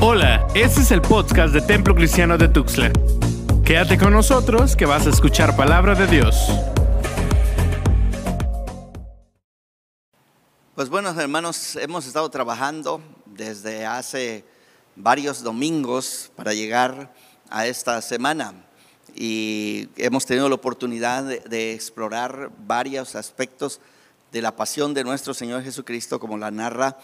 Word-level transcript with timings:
Hola, 0.00 0.46
este 0.54 0.82
es 0.82 0.92
el 0.92 1.02
podcast 1.02 1.52
de 1.52 1.60
Templo 1.60 1.92
Cristiano 1.92 2.38
de 2.38 2.46
Tuxtla. 2.46 2.92
Quédate 3.64 3.98
con 3.98 4.12
nosotros 4.12 4.76
que 4.76 4.86
vas 4.86 5.08
a 5.08 5.10
escuchar 5.10 5.56
palabra 5.56 5.96
de 5.96 6.06
Dios. 6.06 6.36
Pues 10.76 10.88
bueno, 10.88 11.10
hermanos, 11.20 11.74
hemos 11.74 12.06
estado 12.06 12.30
trabajando 12.30 13.02
desde 13.26 13.86
hace 13.86 14.44
varios 14.94 15.42
domingos 15.42 16.30
para 16.36 16.54
llegar 16.54 17.12
a 17.50 17.66
esta 17.66 18.00
semana 18.00 18.54
y 19.16 19.88
hemos 19.96 20.24
tenido 20.26 20.48
la 20.48 20.54
oportunidad 20.54 21.24
de, 21.24 21.40
de 21.40 21.74
explorar 21.74 22.52
varios 22.68 23.16
aspectos 23.16 23.80
de 24.30 24.42
la 24.42 24.54
pasión 24.54 24.94
de 24.94 25.02
nuestro 25.02 25.34
Señor 25.34 25.64
Jesucristo 25.64 26.20
como 26.20 26.38
la 26.38 26.52
narra 26.52 26.98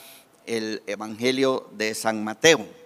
el 0.47 0.81
Evangelio 0.87 1.69
de 1.73 1.93
San 1.97 2.23
Mateo. 2.23 2.84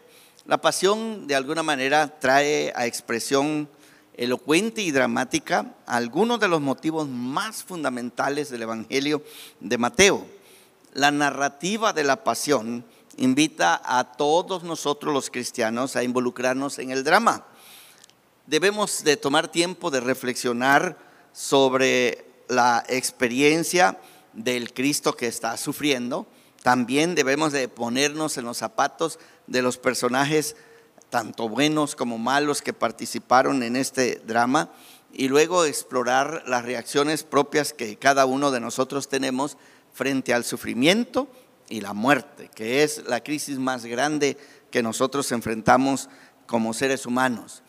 La 0.48 0.56
pasión 0.56 1.26
de 1.26 1.34
alguna 1.34 1.62
manera 1.62 2.18
trae 2.20 2.72
a 2.74 2.86
expresión 2.86 3.68
elocuente 4.14 4.80
y 4.80 4.90
dramática 4.90 5.74
algunos 5.84 6.40
de 6.40 6.48
los 6.48 6.62
motivos 6.62 7.06
más 7.06 7.62
fundamentales 7.62 8.48
del 8.48 8.62
Evangelio 8.62 9.22
de 9.60 9.76
Mateo. 9.76 10.26
La 10.94 11.10
narrativa 11.10 11.92
de 11.92 12.02
la 12.02 12.24
pasión 12.24 12.82
invita 13.18 13.78
a 13.84 14.12
todos 14.12 14.62
nosotros 14.62 15.12
los 15.12 15.28
cristianos 15.28 15.96
a 15.96 16.02
involucrarnos 16.02 16.78
en 16.78 16.92
el 16.92 17.04
drama. 17.04 17.44
Debemos 18.46 19.04
de 19.04 19.18
tomar 19.18 19.48
tiempo 19.48 19.90
de 19.90 20.00
reflexionar 20.00 20.96
sobre 21.34 22.24
la 22.48 22.82
experiencia 22.88 24.00
del 24.32 24.72
Cristo 24.72 25.14
que 25.14 25.26
está 25.26 25.58
sufriendo. 25.58 26.26
También 26.68 27.14
debemos 27.14 27.54
de 27.54 27.66
ponernos 27.66 28.36
en 28.36 28.44
los 28.44 28.58
zapatos 28.58 29.18
de 29.46 29.62
los 29.62 29.78
personajes, 29.78 30.54
tanto 31.08 31.48
buenos 31.48 31.96
como 31.96 32.18
malos, 32.18 32.60
que 32.60 32.74
participaron 32.74 33.62
en 33.62 33.74
este 33.74 34.20
drama 34.26 34.70
y 35.10 35.28
luego 35.28 35.64
explorar 35.64 36.44
las 36.46 36.66
reacciones 36.66 37.22
propias 37.22 37.72
que 37.72 37.96
cada 37.96 38.26
uno 38.26 38.50
de 38.50 38.60
nosotros 38.60 39.08
tenemos 39.08 39.56
frente 39.94 40.34
al 40.34 40.44
sufrimiento 40.44 41.26
y 41.70 41.80
la 41.80 41.94
muerte, 41.94 42.50
que 42.54 42.82
es 42.82 43.02
la 43.06 43.22
crisis 43.22 43.58
más 43.58 43.86
grande 43.86 44.36
que 44.70 44.82
nosotros 44.82 45.32
enfrentamos 45.32 46.10
como 46.46 46.74
seres 46.74 47.06
humanos. 47.06 47.62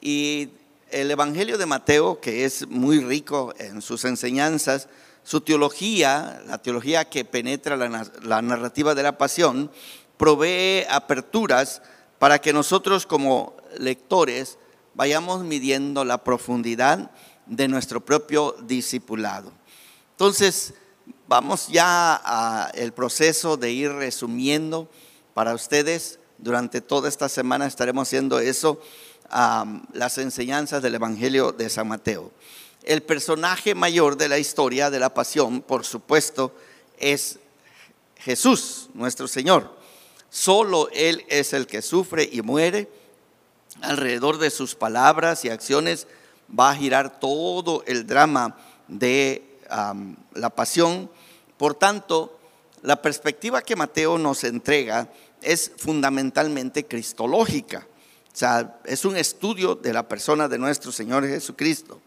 Y 0.00 0.50
el 0.90 1.08
Evangelio 1.12 1.56
de 1.56 1.66
Mateo, 1.66 2.20
que 2.20 2.44
es 2.44 2.66
muy 2.66 2.98
rico 2.98 3.54
en 3.58 3.80
sus 3.80 4.04
enseñanzas, 4.04 4.88
su 5.22 5.40
teología, 5.40 6.42
la 6.46 6.58
teología 6.58 7.08
que 7.08 7.24
penetra 7.24 7.76
la, 7.76 8.42
narrativa 8.42 8.94
de 8.94 9.02
la 9.02 9.18
pasión, 9.18 9.70
provee 10.16 10.84
aperturas 10.88 11.82
para 12.18 12.40
que 12.40 12.52
nosotros 12.52 13.06
como 13.06 13.56
lectores 13.78 14.58
vayamos 14.94 15.44
midiendo 15.44 16.04
la 16.04 16.18
profundidad 16.24 17.10
de 17.46 17.68
nuestro 17.68 18.04
propio 18.04 18.56
discipulado. 18.62 19.52
Entonces, 20.12 20.74
vamos 21.26 21.68
ya 21.68 22.14
al 22.14 22.92
proceso 22.92 23.56
de 23.56 23.70
ir 23.72 23.92
resumiendo 23.92 24.88
para 25.34 25.54
ustedes. 25.54 26.18
Durante 26.38 26.80
toda 26.80 27.08
esta 27.08 27.28
semana 27.28 27.66
estaremos 27.66 28.08
haciendo 28.08 28.40
eso, 28.40 28.80
las 29.92 30.18
enseñanzas 30.18 30.82
del 30.82 30.96
Evangelio 30.96 31.52
de 31.52 31.70
San 31.70 31.88
Mateo. 31.88 32.32
El 32.82 33.02
personaje 33.02 33.74
mayor 33.74 34.16
de 34.16 34.28
la 34.28 34.38
historia 34.38 34.90
de 34.90 34.98
la 34.98 35.12
pasión, 35.12 35.60
por 35.60 35.84
supuesto, 35.84 36.54
es 36.98 37.38
Jesús, 38.16 38.88
nuestro 38.94 39.28
Señor. 39.28 39.76
Solo 40.30 40.88
Él 40.92 41.24
es 41.28 41.52
el 41.52 41.66
que 41.66 41.82
sufre 41.82 42.28
y 42.30 42.42
muere. 42.42 42.88
Alrededor 43.82 44.38
de 44.38 44.50
sus 44.50 44.74
palabras 44.74 45.44
y 45.44 45.50
acciones 45.50 46.06
va 46.58 46.70
a 46.70 46.76
girar 46.76 47.20
todo 47.20 47.82
el 47.86 48.06
drama 48.06 48.56
de 48.88 49.58
la 50.34 50.50
pasión. 50.50 51.10
Por 51.56 51.74
tanto, 51.74 52.38
la 52.82 53.02
perspectiva 53.02 53.62
que 53.62 53.76
Mateo 53.76 54.18
nos 54.18 54.44
entrega 54.44 55.08
es 55.42 55.70
fundamentalmente 55.76 56.86
cristológica. 56.86 57.86
O 58.32 58.36
sea, 58.36 58.80
es 58.84 59.04
un 59.04 59.16
estudio 59.16 59.74
de 59.74 59.92
la 59.92 60.08
persona 60.08 60.48
de 60.48 60.58
nuestro 60.58 60.92
Señor 60.92 61.26
Jesucristo. 61.26 62.00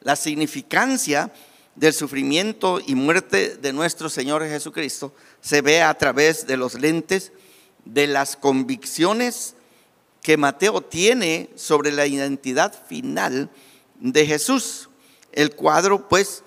La 0.00 0.16
significancia 0.16 1.32
del 1.74 1.92
sufrimiento 1.92 2.80
y 2.84 2.94
muerte 2.94 3.56
de 3.56 3.72
nuestro 3.72 4.08
Señor 4.08 4.46
Jesucristo 4.46 5.14
se 5.40 5.62
ve 5.62 5.82
a 5.82 5.94
través 5.96 6.46
de 6.46 6.56
los 6.56 6.74
lentes 6.74 7.32
de 7.84 8.06
las 8.06 8.36
convicciones 8.36 9.54
que 10.22 10.36
Mateo 10.36 10.82
tiene 10.82 11.50
sobre 11.54 11.92
la 11.92 12.06
identidad 12.06 12.74
final 12.86 13.50
de 14.00 14.26
Jesús. 14.26 14.88
El 15.32 15.54
cuadro, 15.54 16.08
pues, 16.08 16.42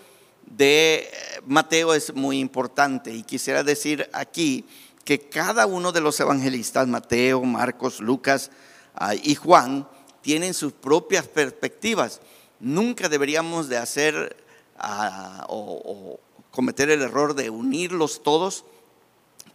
de 0.45 1.09
Mateo 1.45 1.93
es 1.93 2.13
muy 2.13 2.39
importante 2.39 3.13
y 3.13 3.23
quisiera 3.23 3.63
decir 3.63 4.09
aquí 4.11 4.65
que 5.05 5.19
cada 5.19 5.65
uno 5.65 5.91
de 5.91 6.01
los 6.01 6.19
evangelistas, 6.19 6.87
Mateo, 6.87 7.41
Marcos, 7.43 8.01
Lucas 8.01 8.51
ah, 8.93 9.15
y 9.15 9.35
Juan, 9.35 9.87
tienen 10.21 10.53
sus 10.53 10.73
propias 10.73 11.27
perspectivas 11.27 12.21
nunca 12.61 13.09
deberíamos 13.09 13.67
de 13.67 13.77
hacer 13.77 14.37
ah, 14.77 15.45
o, 15.49 16.19
cometer 16.51 16.89
el 16.89 17.01
error 17.01 17.33
de 17.33 17.49
unirlos 17.49 18.23
todos 18.23 18.65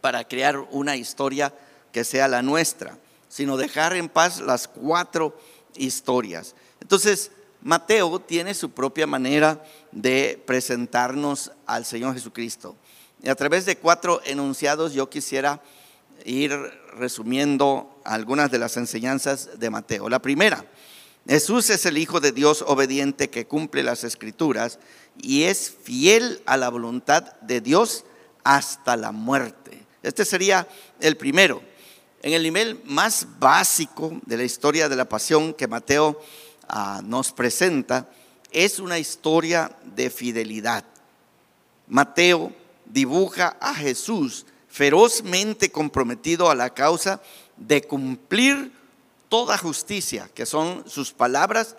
para 0.00 0.26
crear 0.26 0.58
una 0.70 0.96
historia 0.96 1.54
que 1.92 2.04
sea 2.04 2.28
la 2.28 2.42
nuestra, 2.42 2.98
sino 3.28 3.56
dejar 3.56 3.94
en 3.94 4.08
paz 4.08 4.40
las 4.40 4.68
cuatro 4.68 5.38
historias. 5.76 6.54
Entonces, 6.80 7.30
Mateo 7.62 8.18
tiene 8.20 8.54
su 8.54 8.70
propia 8.70 9.06
manera 9.06 9.62
de 9.92 10.42
presentarnos 10.46 11.52
al 11.66 11.84
Señor 11.84 12.14
Jesucristo. 12.14 12.76
Y 13.22 13.28
a 13.28 13.34
través 13.34 13.66
de 13.66 13.76
cuatro 13.76 14.20
enunciados 14.24 14.92
yo 14.92 15.08
quisiera 15.10 15.60
ir 16.24 16.52
resumiendo 16.96 18.00
algunas 18.04 18.50
de 18.50 18.58
las 18.58 18.76
enseñanzas 18.76 19.58
de 19.58 19.70
Mateo. 19.70 20.08
La 20.08 20.20
primera, 20.20 20.64
Jesús 21.28 21.70
es 21.70 21.84
el 21.86 21.98
Hijo 21.98 22.20
de 22.20 22.30
Dios 22.30 22.64
obediente 22.66 23.30
que 23.30 23.46
cumple 23.46 23.82
las 23.82 24.04
escrituras 24.04 24.78
y 25.20 25.44
es 25.44 25.74
fiel 25.82 26.40
a 26.46 26.56
la 26.56 26.68
voluntad 26.68 27.34
de 27.40 27.60
Dios 27.60 28.04
hasta 28.44 28.96
la 28.96 29.10
muerte. 29.10 29.84
Este 30.04 30.24
sería 30.24 30.68
el 31.00 31.16
primero. 31.16 31.62
En 32.22 32.32
el 32.32 32.44
nivel 32.44 32.80
más 32.84 33.26
básico 33.40 34.20
de 34.24 34.36
la 34.36 34.44
historia 34.44 34.88
de 34.88 34.96
la 34.96 35.08
pasión 35.08 35.52
que 35.52 35.66
Mateo 35.66 36.20
ah, 36.68 37.00
nos 37.04 37.32
presenta, 37.32 38.08
es 38.52 38.78
una 38.78 38.98
historia 38.98 39.76
de 39.84 40.10
fidelidad. 40.10 40.84
Mateo 41.88 42.52
dibuja 42.84 43.56
a 43.60 43.74
Jesús 43.74 44.46
ferozmente 44.68 45.70
comprometido 45.70 46.50
a 46.50 46.54
la 46.54 46.70
causa 46.70 47.20
de 47.56 47.82
cumplir 47.82 48.75
toda 49.28 49.58
justicia, 49.58 50.30
que 50.34 50.46
son 50.46 50.84
sus 50.88 51.12
palabras 51.12 51.76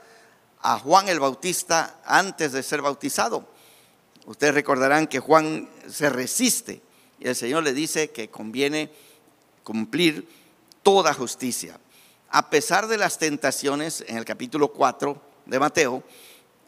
a 0.61 0.79
Juan 0.79 1.07
el 1.09 1.19
Bautista 1.19 1.99
antes 2.05 2.51
de 2.51 2.63
ser 2.63 2.81
bautizado. 2.81 3.47
Ustedes 4.25 4.53
recordarán 4.53 5.07
que 5.07 5.19
Juan 5.19 5.69
se 5.89 6.09
resiste 6.09 6.81
y 7.19 7.27
el 7.27 7.35
Señor 7.35 7.63
le 7.63 7.73
dice 7.73 8.11
que 8.11 8.29
conviene 8.29 8.91
cumplir 9.63 10.27
toda 10.83 11.13
justicia. 11.13 11.79
A 12.29 12.49
pesar 12.49 12.87
de 12.87 12.97
las 12.97 13.17
tentaciones 13.17 14.03
en 14.07 14.17
el 14.17 14.25
capítulo 14.25 14.69
4 14.73 15.21
de 15.45 15.59
Mateo, 15.59 16.03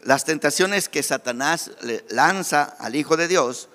las 0.01 0.23
tentaciones 0.23 0.87
que 0.87 1.03
Satanás 1.03 1.71
lanza 2.09 2.63
al 2.63 2.95
Hijo 2.95 3.17
de 3.17 3.27
Dios, 3.27 3.67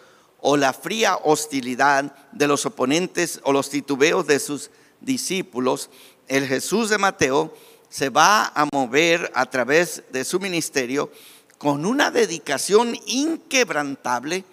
o 0.47 0.59
la 0.59 0.75
fría 0.75 1.17
hostilidad 1.25 2.15
de 2.33 2.47
los 2.47 2.67
oponentes 2.67 3.41
o 3.45 3.53
los 3.55 3.71
titubeos 3.71 4.27
de 4.27 4.39
sus 4.39 4.71
discípulos, 5.05 5.91
el 6.29 6.47
Jesús 6.47 6.91
de 6.91 6.99
Mateo 6.99 7.55
se 7.89 8.09
va 8.09 8.47
a 8.55 8.67
mover 8.73 9.31
a 9.35 9.47
través 9.47 10.03
de 10.11 10.25
su 10.25 10.41
ministerio 10.41 11.11
con 11.59 11.87
una 11.87 12.11
dedicación 12.11 12.97
inquebrantable 13.07 14.45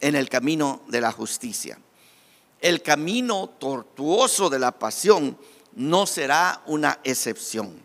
en 0.00 0.16
el 0.16 0.28
camino 0.28 0.82
de 0.88 1.00
la 1.00 1.12
justicia. 1.12 1.78
El 2.60 2.82
camino 2.82 3.48
tortuoso 3.58 4.50
de 4.50 4.58
la 4.58 4.72
pasión 4.72 5.38
no 5.74 6.06
será 6.06 6.62
una 6.66 6.98
excepción. 7.04 7.82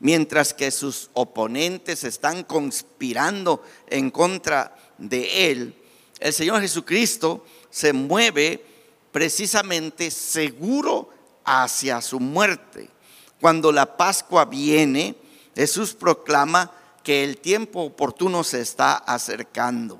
Mientras 0.00 0.54
que 0.54 0.70
sus 0.70 1.10
oponentes 1.14 2.04
están 2.04 2.44
conspirando 2.44 3.62
en 3.88 4.10
contra 4.10 4.76
de 4.96 5.50
él, 5.50 5.74
el 6.20 6.32
Señor 6.32 6.60
Jesucristo 6.60 7.44
se 7.70 7.92
mueve 7.92 8.64
precisamente 9.12 10.10
seguro 10.10 11.10
hacia 11.48 12.02
su 12.02 12.20
muerte. 12.20 12.90
Cuando 13.40 13.72
la 13.72 13.96
Pascua 13.96 14.44
viene, 14.44 15.16
Jesús 15.54 15.94
proclama 15.94 16.70
que 17.02 17.24
el 17.24 17.38
tiempo 17.38 17.82
oportuno 17.82 18.44
se 18.44 18.60
está 18.60 18.94
acercando. 18.96 19.98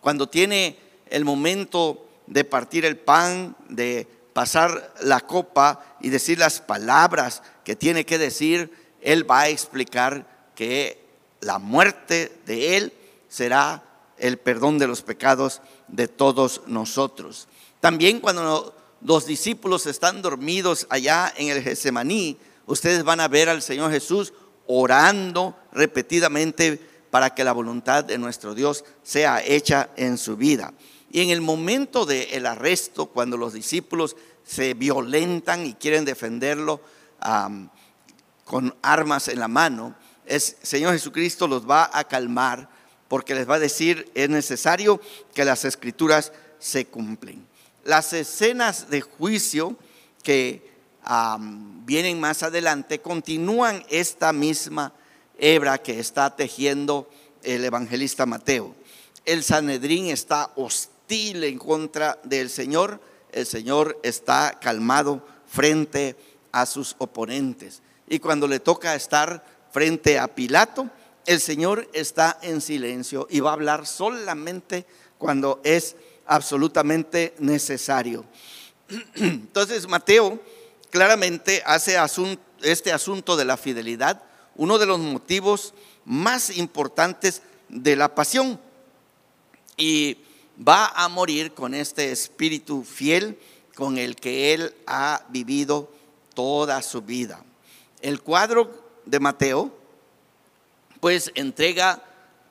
Cuando 0.00 0.28
tiene 0.28 0.78
el 1.10 1.24
momento 1.24 2.08
de 2.26 2.44
partir 2.44 2.86
el 2.86 2.96
pan, 2.96 3.54
de 3.68 4.08
pasar 4.32 4.94
la 5.02 5.20
copa, 5.20 5.96
y 6.00 6.08
decir 6.08 6.38
las 6.38 6.60
palabras 6.60 7.42
que 7.64 7.76
tiene 7.76 8.06
que 8.06 8.18
decir, 8.18 8.70
Él 9.00 9.28
va 9.28 9.40
a 9.40 9.48
explicar 9.48 10.26
que 10.54 11.04
la 11.40 11.58
muerte 11.58 12.40
de 12.46 12.76
Él 12.76 12.92
será 13.28 13.82
el 14.18 14.38
perdón 14.38 14.78
de 14.78 14.86
los 14.86 15.02
pecados 15.02 15.60
de 15.88 16.08
todos 16.08 16.62
nosotros. 16.66 17.48
También 17.80 18.20
cuando 18.20 18.74
los 19.06 19.24
discípulos 19.24 19.86
están 19.86 20.20
dormidos 20.20 20.88
allá 20.90 21.32
en 21.36 21.48
el 21.48 21.62
Getsemaní, 21.62 22.36
ustedes 22.66 23.04
van 23.04 23.20
a 23.20 23.28
ver 23.28 23.48
al 23.48 23.62
Señor 23.62 23.92
Jesús 23.92 24.32
orando 24.66 25.56
repetidamente 25.70 26.80
para 27.08 27.32
que 27.32 27.44
la 27.44 27.52
voluntad 27.52 28.02
de 28.02 28.18
nuestro 28.18 28.52
Dios 28.52 28.84
sea 29.04 29.40
hecha 29.44 29.90
en 29.96 30.18
su 30.18 30.36
vida. 30.36 30.74
Y 31.12 31.20
en 31.20 31.30
el 31.30 31.40
momento 31.40 32.04
del 32.04 32.46
arresto, 32.46 33.06
cuando 33.06 33.36
los 33.36 33.52
discípulos 33.52 34.16
se 34.44 34.74
violentan 34.74 35.64
y 35.66 35.74
quieren 35.74 36.04
defenderlo 36.04 36.80
con 38.44 38.74
armas 38.82 39.28
en 39.28 39.38
la 39.38 39.46
mano, 39.46 39.94
el 40.26 40.40
Señor 40.40 40.94
Jesucristo 40.94 41.46
los 41.46 41.64
va 41.70 41.88
a 41.92 42.02
calmar 42.08 42.68
porque 43.06 43.36
les 43.36 43.48
va 43.48 43.54
a 43.54 43.60
decir, 43.60 44.10
es 44.16 44.28
necesario 44.28 45.00
que 45.32 45.44
las 45.44 45.64
escrituras 45.64 46.32
se 46.58 46.86
cumplen. 46.86 47.46
Las 47.86 48.12
escenas 48.12 48.90
de 48.90 49.00
juicio 49.00 49.76
que 50.24 50.68
vienen 51.84 52.18
más 52.18 52.42
adelante 52.42 53.00
continúan 53.00 53.84
esta 53.88 54.32
misma 54.32 54.92
hebra 55.38 55.78
que 55.78 56.00
está 56.00 56.34
tejiendo 56.34 57.08
el 57.44 57.64
evangelista 57.64 58.26
Mateo. 58.26 58.74
El 59.24 59.44
Sanedrín 59.44 60.06
está 60.06 60.50
hostil 60.56 61.44
en 61.44 61.58
contra 61.58 62.18
del 62.24 62.50
Señor, 62.50 63.00
el 63.30 63.46
Señor 63.46 64.00
está 64.02 64.58
calmado 64.60 65.24
frente 65.46 66.16
a 66.50 66.66
sus 66.66 66.96
oponentes. 66.98 67.82
Y 68.08 68.18
cuando 68.18 68.48
le 68.48 68.58
toca 68.58 68.96
estar 68.96 69.44
frente 69.70 70.18
a 70.18 70.26
Pilato, 70.26 70.90
el 71.24 71.40
Señor 71.40 71.88
está 71.92 72.36
en 72.42 72.60
silencio 72.60 73.28
y 73.30 73.38
va 73.38 73.50
a 73.50 73.54
hablar 73.54 73.86
solamente 73.86 74.86
cuando 75.18 75.60
es 75.62 75.94
absolutamente 76.26 77.34
necesario. 77.38 78.24
Entonces 79.14 79.88
Mateo 79.88 80.40
claramente 80.90 81.62
hace 81.66 81.96
este 82.62 82.92
asunto 82.92 83.36
de 83.36 83.44
la 83.44 83.56
fidelidad 83.56 84.22
uno 84.56 84.78
de 84.78 84.86
los 84.86 84.98
motivos 84.98 85.74
más 86.04 86.56
importantes 86.56 87.42
de 87.68 87.96
la 87.96 88.14
pasión 88.14 88.60
y 89.76 90.18
va 90.66 90.86
a 90.88 91.08
morir 91.08 91.52
con 91.52 91.74
este 91.74 92.10
espíritu 92.10 92.82
fiel 92.82 93.38
con 93.74 93.98
el 93.98 94.16
que 94.16 94.54
él 94.54 94.74
ha 94.86 95.22
vivido 95.28 95.92
toda 96.34 96.80
su 96.80 97.02
vida. 97.02 97.44
El 98.00 98.22
cuadro 98.22 98.70
de 99.04 99.20
Mateo 99.20 99.76
pues 101.00 101.30
entrega 101.34 102.02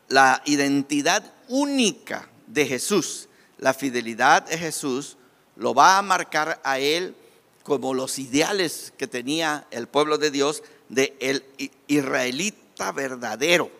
la 0.07 0.42
identidad 0.45 1.33
única 1.48 2.30
de 2.48 2.68
Jesús. 2.68 3.27
La 3.57 3.74
fidelidad 3.74 4.44
de 4.44 4.57
Jesús 4.57 5.18
lo 5.56 5.74
va 5.74 5.98
a 5.98 6.02
marcar 6.02 6.60
a 6.63 6.80
él 6.80 7.16
como 7.63 7.94
los 7.94 8.19
ideales 8.19 8.94
que 8.98 9.07
tenía 9.07 9.66
el 9.72 9.88
pueblo 9.88 10.18
de 10.18 10.31
Dios 10.31 10.63
de 10.90 11.16
el 11.19 11.44
israelita 11.88 12.92
verdadero. 12.92 13.72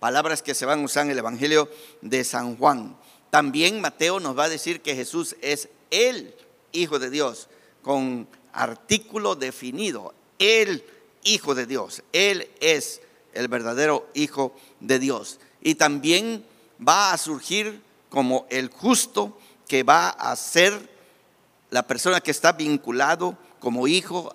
Palabras 0.00 0.42
que 0.42 0.54
se 0.54 0.66
van 0.66 0.80
a 0.80 0.84
usar 0.84 1.04
en 1.04 1.12
el 1.12 1.18
Evangelio 1.18 1.68
de 2.00 2.24
San 2.24 2.56
Juan. 2.56 2.96
También 3.30 3.80
Mateo 3.80 4.18
nos 4.18 4.36
va 4.36 4.44
a 4.44 4.48
decir 4.48 4.80
que 4.80 4.96
Jesús 4.96 5.36
es 5.40 5.68
el 5.90 6.34
Hijo 6.72 6.98
de 6.98 7.10
Dios, 7.10 7.48
con 7.82 8.28
artículo 8.52 9.36
definido, 9.36 10.14
el 10.38 10.84
Hijo 11.22 11.54
de 11.54 11.66
Dios. 11.66 12.02
Él 12.12 12.48
es 12.60 13.00
el 13.32 13.48
verdadero 13.48 14.08
Hijo 14.14 14.56
de 14.80 14.98
Dios. 14.98 15.38
Y 15.60 15.74
también 15.76 16.44
va 16.86 17.12
a 17.12 17.18
surgir 17.18 17.80
como 18.10 18.46
el 18.50 18.68
justo 18.68 19.38
que 19.66 19.82
va 19.82 20.10
a 20.10 20.36
ser 20.36 20.90
la 21.70 21.86
persona 21.86 22.20
que 22.20 22.32
está 22.32 22.52
vinculado 22.52 23.38
como 23.60 23.88
hijo 23.88 24.34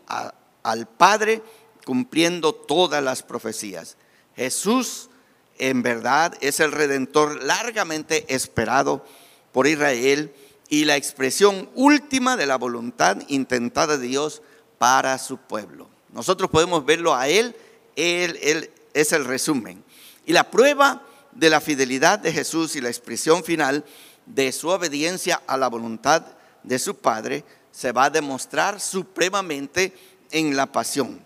al 0.64 0.88
Padre, 0.88 1.44
cumpliendo 1.86 2.54
todas 2.54 3.04
las 3.04 3.22
profecías. 3.22 3.98
Jesús 4.36 5.10
en 5.58 5.84
verdad 5.84 6.36
es 6.42 6.60
el 6.60 6.72
redentor 6.72 7.44
largamente 7.44 8.34
esperado 8.34 9.06
por 9.52 9.68
Israel 9.68 10.34
y 10.70 10.86
la 10.86 10.96
expresión 10.96 11.70
última 11.76 12.36
de 12.38 12.46
la 12.46 12.58
voluntad 12.58 13.18
intentada 13.28 13.98
de 13.98 14.08
Dios 14.08 14.42
para 14.78 15.18
su 15.18 15.38
pueblo. 15.38 15.88
Nosotros 16.12 16.50
podemos 16.50 16.86
verlo 16.86 17.14
a 17.14 17.28
Él, 17.28 17.56
Él, 17.96 18.40
él 18.42 18.72
es 18.94 19.12
el 19.12 19.26
resumen. 19.26 19.84
Y 20.26 20.34
la 20.34 20.50
prueba 20.50 21.04
de 21.36 21.50
la 21.50 21.62
fidelidad 21.62 22.18
de 22.18 22.34
Jesús 22.34 22.76
y 22.76 22.82
la 22.82 22.90
expresión 22.90 23.44
final 23.44 23.86
de 24.26 24.52
su 24.52 24.70
obediencia 24.70 25.42
a 25.46 25.58
la 25.58 25.68
voluntad 25.68 26.26
de 26.64 26.80
su 26.80 26.98
Padre 26.98 27.44
se 27.72 27.92
va 27.92 28.06
a 28.06 28.10
demostrar 28.10 28.80
supremamente 28.80 29.94
en 30.32 30.56
la 30.56 30.72
pasión. 30.72 31.24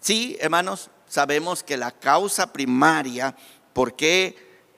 Sí, 0.00 0.36
hermanos, 0.40 0.90
sabemos 1.08 1.62
que 1.62 1.76
la 1.76 1.92
causa 1.92 2.52
primaria 2.52 3.36
por 3.72 3.94
qué 3.94 4.36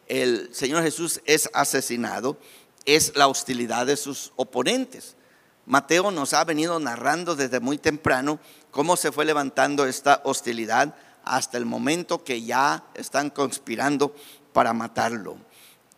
el 0.09 0.55
Señor 0.55 0.83
Jesús 0.83 1.21
es 1.25 1.49
asesinado 1.55 2.39
es 2.85 3.17
la 3.17 3.27
hostilidad 3.27 3.87
de 3.87 3.97
sus 3.97 4.33
oponentes. 4.37 5.17
Mateo 5.65 6.13
nos 6.13 6.33
ha 6.33 6.45
venido 6.45 6.79
narrando 6.79 7.35
desde 7.35 7.59
muy 7.59 7.79
temprano 7.79 8.39
cómo 8.71 8.97
se 8.97 9.11
fue 9.11 9.25
levantando 9.25 9.87
esta 9.87 10.21
hostilidad 10.25 10.95
hasta 11.25 11.59
el 11.59 11.67
momento 11.67 12.23
que 12.23 12.43
ya 12.43 12.85
están 12.95 13.31
conspirando 13.31 14.15
para 14.57 14.73
matarlo. 14.73 15.37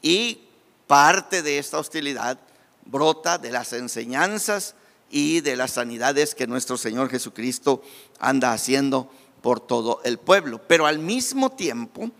Y 0.02 0.40
parte 0.88 1.43
de 1.43 1.60
esta 1.60 1.78
hostilidad 1.78 2.40
brota 2.87 3.38
de 3.38 3.52
las 3.52 3.72
enseñanzas 3.72 4.75
y 5.08 5.43
de 5.43 5.55
las 5.55 5.70
sanidades 5.70 6.34
que 6.34 6.49
nuestro 6.49 6.76
Señor 6.76 7.08
Jesucristo 7.08 7.84
anda 8.19 8.52
haciendo 8.52 9.12
por 9.43 9.60
todo 9.60 10.00
el 10.02 10.19
pueblo. 10.19 10.60
Pero 10.66 10.87
al 10.87 10.99
mismo 10.99 11.52
tiempo, 11.52 12.10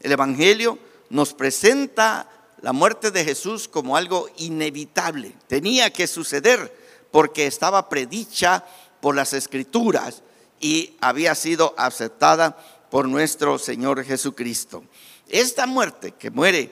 el 0.00 0.10
Evangelio 0.10 0.80
nos 1.10 1.32
presenta 1.32 2.28
la 2.60 2.72
muerte 2.72 3.12
de 3.12 3.24
Jesús 3.24 3.68
como 3.68 3.96
algo 3.96 4.28
inevitable. 4.38 5.36
Tenía 5.46 5.92
que 5.92 6.08
suceder 6.08 6.76
porque 7.12 7.46
estaba 7.46 7.88
predicha 7.88 8.64
por 9.00 9.14
las 9.14 9.32
escrituras 9.32 10.24
y 10.58 10.96
había 11.00 11.36
sido 11.36 11.72
aceptada 11.78 12.56
por 12.90 13.08
nuestro 13.08 13.60
Señor 13.60 14.02
Jesucristo. 14.02 14.82
Esta 15.28 15.66
muerte 15.66 16.12
que 16.12 16.30
muere 16.30 16.70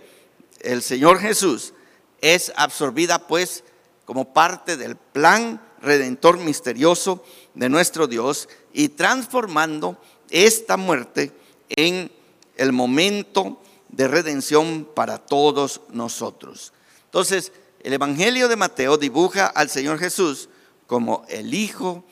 el 0.60 0.82
Señor 0.82 1.18
Jesús 1.18 1.72
es 2.20 2.52
absorbida 2.56 3.26
pues 3.26 3.64
como 4.04 4.32
parte 4.32 4.76
del 4.76 4.96
plan 4.96 5.60
redentor 5.80 6.38
misterioso 6.38 7.24
de 7.54 7.68
nuestro 7.68 8.06
Dios 8.06 8.48
y 8.72 8.90
transformando 8.90 9.98
esta 10.30 10.76
muerte 10.76 11.32
en 11.70 12.10
el 12.56 12.72
momento 12.72 13.60
de 13.88 14.08
redención 14.08 14.88
para 14.94 15.18
todos 15.18 15.80
nosotros. 15.90 16.72
Entonces, 17.04 17.52
el 17.82 17.92
Evangelio 17.92 18.48
de 18.48 18.56
Mateo 18.56 18.96
dibuja 18.96 19.46
al 19.46 19.68
Señor 19.68 19.98
Jesús 19.98 20.48
como 20.86 21.24
el 21.28 21.52
Hijo 21.52 22.04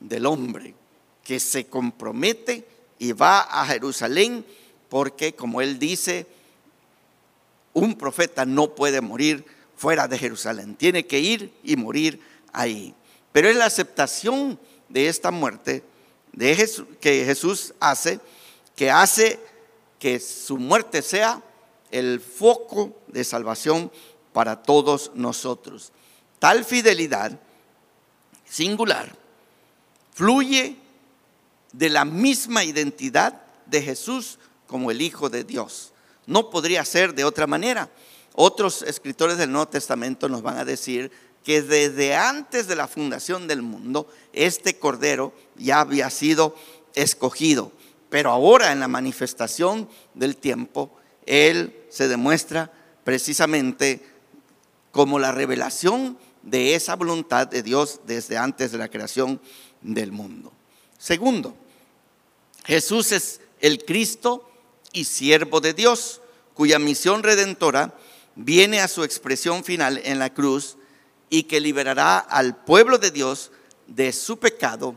del 0.00 0.26
Hombre, 0.26 0.74
que 1.22 1.38
se 1.38 1.66
compromete 1.66 2.66
y 2.98 3.12
va 3.12 3.40
a 3.40 3.66
Jerusalén 3.66 4.44
porque, 4.88 5.34
como 5.34 5.60
él 5.60 5.78
dice, 5.78 6.26
un 7.72 7.96
profeta 7.96 8.44
no 8.44 8.74
puede 8.74 9.00
morir 9.00 9.44
fuera 9.76 10.08
de 10.08 10.18
Jerusalén, 10.18 10.74
tiene 10.74 11.06
que 11.06 11.20
ir 11.20 11.52
y 11.62 11.76
morir 11.76 12.20
ahí. 12.52 12.94
Pero 13.32 13.48
es 13.48 13.56
la 13.56 13.66
aceptación 13.66 14.58
de 14.88 15.08
esta 15.08 15.30
muerte 15.30 15.84
de 16.32 16.54
Jesús, 16.54 16.86
que 17.00 17.24
Jesús 17.24 17.74
hace, 17.78 18.20
que 18.74 18.90
hace 18.90 19.38
que 19.98 20.20
su 20.20 20.56
muerte 20.56 21.02
sea 21.02 21.42
el 21.90 22.20
foco 22.20 22.96
de 23.08 23.24
salvación 23.24 23.90
para 24.32 24.62
todos 24.62 25.12
nosotros. 25.14 25.92
Tal 26.38 26.64
fidelidad 26.64 27.38
singular 28.44 29.14
fluye 30.12 30.76
de 31.72 31.88
la 31.88 32.04
misma 32.04 32.64
identidad 32.64 33.42
de 33.66 33.82
Jesús 33.82 34.38
como 34.68 34.92
el 34.92 35.02
Hijo 35.02 35.28
de 35.28 35.42
Dios. 35.42 35.92
No 36.26 36.50
podría 36.50 36.84
ser 36.84 37.14
de 37.14 37.24
otra 37.24 37.48
manera. 37.48 37.90
Otros 38.34 38.82
escritores 38.82 39.38
del 39.38 39.50
Nuevo 39.50 39.66
Testamento 39.66 40.28
nos 40.28 40.42
van 40.42 40.58
a 40.58 40.64
decir 40.64 41.10
que 41.42 41.62
desde 41.62 42.14
antes 42.14 42.68
de 42.68 42.76
la 42.76 42.86
fundación 42.86 43.48
del 43.48 43.62
mundo, 43.62 44.06
este 44.32 44.78
Cordero 44.78 45.32
ya 45.56 45.80
había 45.80 46.10
sido 46.10 46.54
escogido. 46.94 47.72
Pero 48.10 48.30
ahora 48.30 48.70
en 48.70 48.80
la 48.80 48.88
manifestación 48.88 49.88
del 50.14 50.36
tiempo, 50.36 50.96
Él 51.26 51.74
se 51.88 52.06
demuestra 52.06 52.70
precisamente 53.02 54.04
como 54.92 55.18
la 55.18 55.32
revelación 55.32 56.18
de 56.42 56.74
esa 56.74 56.96
voluntad 56.96 57.46
de 57.46 57.62
Dios 57.62 58.00
desde 58.06 58.36
antes 58.36 58.72
de 58.72 58.78
la 58.78 58.88
creación 58.88 59.40
del 59.80 60.12
mundo. 60.12 60.52
Segundo, 60.98 61.54
Jesús 62.64 63.12
es 63.12 63.40
el 63.60 63.84
Cristo 63.84 64.48
y 64.92 65.04
siervo 65.04 65.60
de 65.60 65.74
Dios, 65.74 66.20
cuya 66.54 66.78
misión 66.78 67.22
redentora 67.22 67.94
viene 68.34 68.80
a 68.80 68.88
su 68.88 69.04
expresión 69.04 69.64
final 69.64 70.00
en 70.04 70.18
la 70.18 70.32
cruz 70.32 70.76
y 71.30 71.44
que 71.44 71.60
liberará 71.60 72.18
al 72.18 72.56
pueblo 72.56 72.98
de 72.98 73.10
Dios 73.10 73.50
de 73.86 74.12
su 74.12 74.38
pecado 74.38 74.96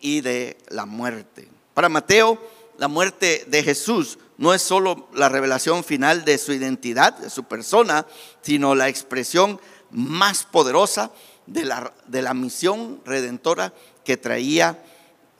y 0.00 0.20
de 0.20 0.58
la 0.68 0.86
muerte. 0.86 1.48
Para 1.74 1.88
Mateo, 1.88 2.38
la 2.78 2.88
muerte 2.88 3.44
de 3.46 3.62
Jesús 3.62 4.18
no 4.36 4.52
es 4.52 4.62
solo 4.62 5.08
la 5.14 5.28
revelación 5.28 5.84
final 5.84 6.24
de 6.24 6.38
su 6.38 6.52
identidad, 6.52 7.16
de 7.18 7.30
su 7.30 7.44
persona, 7.44 8.06
sino 8.42 8.74
la 8.74 8.88
expresión 8.88 9.60
más 9.90 10.44
poderosa 10.44 11.12
de 11.46 11.64
la, 11.64 11.92
de 12.06 12.22
la 12.22 12.34
misión 12.34 13.00
redentora 13.04 13.72
que 14.04 14.16
traía 14.16 14.82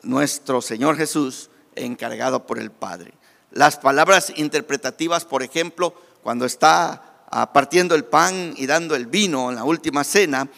nuestro 0.02 0.62
Señor 0.62 0.96
Jesús 0.96 1.50
encargado 1.75 2.46
por 2.46 2.58
el 2.58 2.70
Padre. 2.70 3.14
Las 3.52 3.76
palabras 3.76 4.32
interpretativas, 4.37 5.26
por 5.26 5.42
ejemplo, 5.42 5.94
cuando 6.23 6.47
está 6.47 7.26
ah, 7.30 7.52
partiendo 7.52 7.94
el 7.94 8.04
pan 8.04 8.54
y 8.56 8.66
dando 8.66 8.94
el 8.94 9.06
vino 9.06 9.50
en 9.50 9.56
la 9.56 9.64
última 9.64 10.04
cena, 10.04 10.49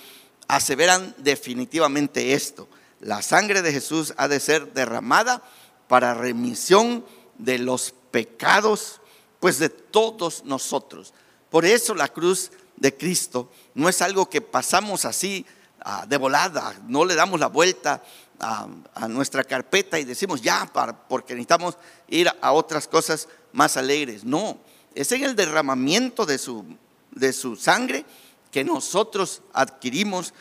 aseveran 0.46 1.12
definitivamente 1.18 2.34
esto. 2.34 2.68
La 3.00 3.20
sangre 3.20 3.62
de 3.62 3.72
Jesús 3.72 4.14
ha 4.16 4.28
de 4.28 4.38
ser 4.38 4.72
derramada 4.74 5.42
para 5.88 6.14
remisión 6.14 7.04
de 7.36 7.58
los 7.58 7.92
pecados, 8.12 9.00
pues 9.40 9.58
de 9.58 9.70
todos 9.70 10.44
nosotros. 10.44 11.14
Por 11.50 11.64
eso 11.64 11.96
la 11.96 12.06
cruz 12.06 12.52
de 12.76 12.96
Cristo 12.96 13.50
no 13.74 13.88
es 13.88 14.02
algo 14.02 14.30
que 14.30 14.40
pasamos 14.40 15.04
así 15.04 15.44
ah, 15.80 16.06
de 16.08 16.16
volada, 16.16 16.80
no 16.86 17.04
le 17.04 17.16
damos 17.16 17.40
la 17.40 17.48
vuelta 17.48 18.04
a, 18.44 19.08
nuestra 19.08 19.44
carpeta 19.44 19.98
y 19.98 20.04
decimos 20.04 20.42
ya, 20.42 20.70
porque 21.08 21.34
necesitamos 21.34 21.76
ir 22.08 22.30
a 22.40 22.52
otras 22.52 22.86
cosas 22.86 23.28
más 23.52 23.76
alegres. 23.76 24.24
No, 24.24 24.58
es 24.94 25.10
en 25.12 25.24
el 25.24 25.36
derramamiento 25.36 26.26
de 26.26 26.38
su, 26.38 26.64
de 27.10 27.32
su 27.32 27.56
sangre 27.56 28.04
que 28.50 28.64
nosotros 28.64 29.42
adquirimos 29.52 30.34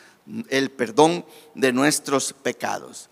el 0.48 0.70
perdón 0.70 1.24
de 1.54 1.72
nuestros 1.72 2.32
pecados. 2.32 3.08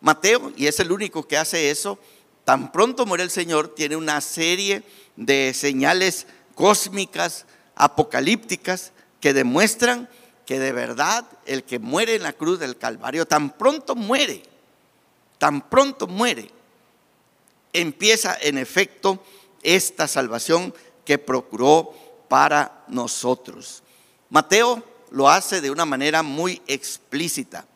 Mateo, 0.00 0.52
y 0.56 0.66
es 0.66 0.80
el 0.80 0.90
único 0.90 1.26
que 1.26 1.38
hace 1.38 1.70
eso, 1.70 1.98
tan 2.44 2.72
pronto 2.72 3.06
muere 3.06 3.22
el 3.22 3.30
Señor, 3.30 3.74
tiene 3.74 3.96
una 3.96 4.20
serie 4.20 4.82
de 5.16 5.54
señales 5.54 6.26
cósmicas, 6.54 7.46
apocalípticas, 7.76 8.92
que 9.20 9.32
demuestran 9.32 10.08
que 10.46 10.58
de 10.58 10.72
verdad 10.72 11.24
el 11.46 11.64
que 11.64 11.78
muere 11.78 12.14
en 12.16 12.22
la 12.22 12.32
cruz 12.32 12.58
del 12.58 12.76
Calvario, 12.76 13.26
tan 13.26 13.50
pronto 13.50 13.94
muere, 13.94 14.42
tan 15.38 15.68
pronto 15.68 16.06
muere, 16.06 16.50
empieza 17.72 18.36
en 18.40 18.58
efecto 18.58 19.22
esta 19.62 20.08
salvación 20.08 20.74
que 21.04 21.18
procuró 21.18 21.92
para 22.28 22.84
nosotros. 22.88 23.82
Mateo 24.30 24.82
lo 25.10 25.28
hace 25.28 25.60
de 25.60 25.70
una 25.70 25.84
manera 25.84 26.22
muy 26.22 26.62
explícita. 26.66 27.66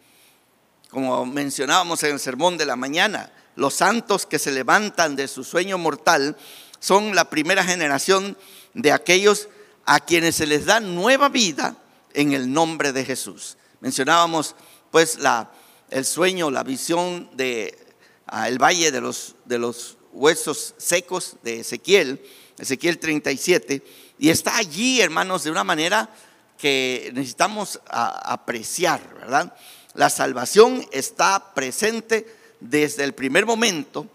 Como 0.90 1.26
mencionábamos 1.26 2.02
en 2.02 2.12
el 2.12 2.20
sermón 2.20 2.56
de 2.56 2.66
la 2.66 2.76
mañana, 2.76 3.32
los 3.56 3.74
santos 3.74 4.26
que 4.26 4.38
se 4.38 4.52
levantan 4.52 5.16
de 5.16 5.28
su 5.28 5.44
sueño 5.44 5.78
mortal 5.78 6.36
son 6.78 7.14
la 7.14 7.30
primera 7.30 7.64
generación 7.64 8.36
de 8.74 8.92
aquellos 8.92 9.48
a 9.84 10.00
quienes 10.00 10.36
se 10.36 10.46
les 10.46 10.66
da 10.66 10.80
nueva 10.80 11.28
vida 11.28 11.76
en 12.16 12.32
el 12.32 12.52
nombre 12.52 12.92
de 12.92 13.04
Jesús. 13.04 13.56
Mencionábamos 13.80 14.56
pues 14.90 15.18
la, 15.18 15.52
el 15.90 16.04
sueño, 16.04 16.50
la 16.50 16.64
visión 16.64 17.30
de 17.36 17.78
ah, 18.26 18.48
el 18.48 18.58
valle 18.58 18.90
de 18.90 19.00
los, 19.00 19.36
de 19.44 19.58
los 19.58 19.98
huesos 20.12 20.74
secos 20.78 21.36
de 21.42 21.60
Ezequiel, 21.60 22.20
Ezequiel 22.58 22.98
37, 22.98 23.82
y 24.18 24.30
está 24.30 24.56
allí, 24.56 25.00
hermanos, 25.00 25.44
de 25.44 25.50
una 25.50 25.62
manera 25.62 26.08
que 26.56 27.10
necesitamos 27.12 27.80
apreciar, 27.86 29.14
¿verdad? 29.14 29.54
La 29.92 30.08
salvación 30.08 30.86
está 30.90 31.52
presente 31.54 32.26
desde 32.60 33.04
el 33.04 33.12
primer 33.12 33.44
momento 33.44 34.06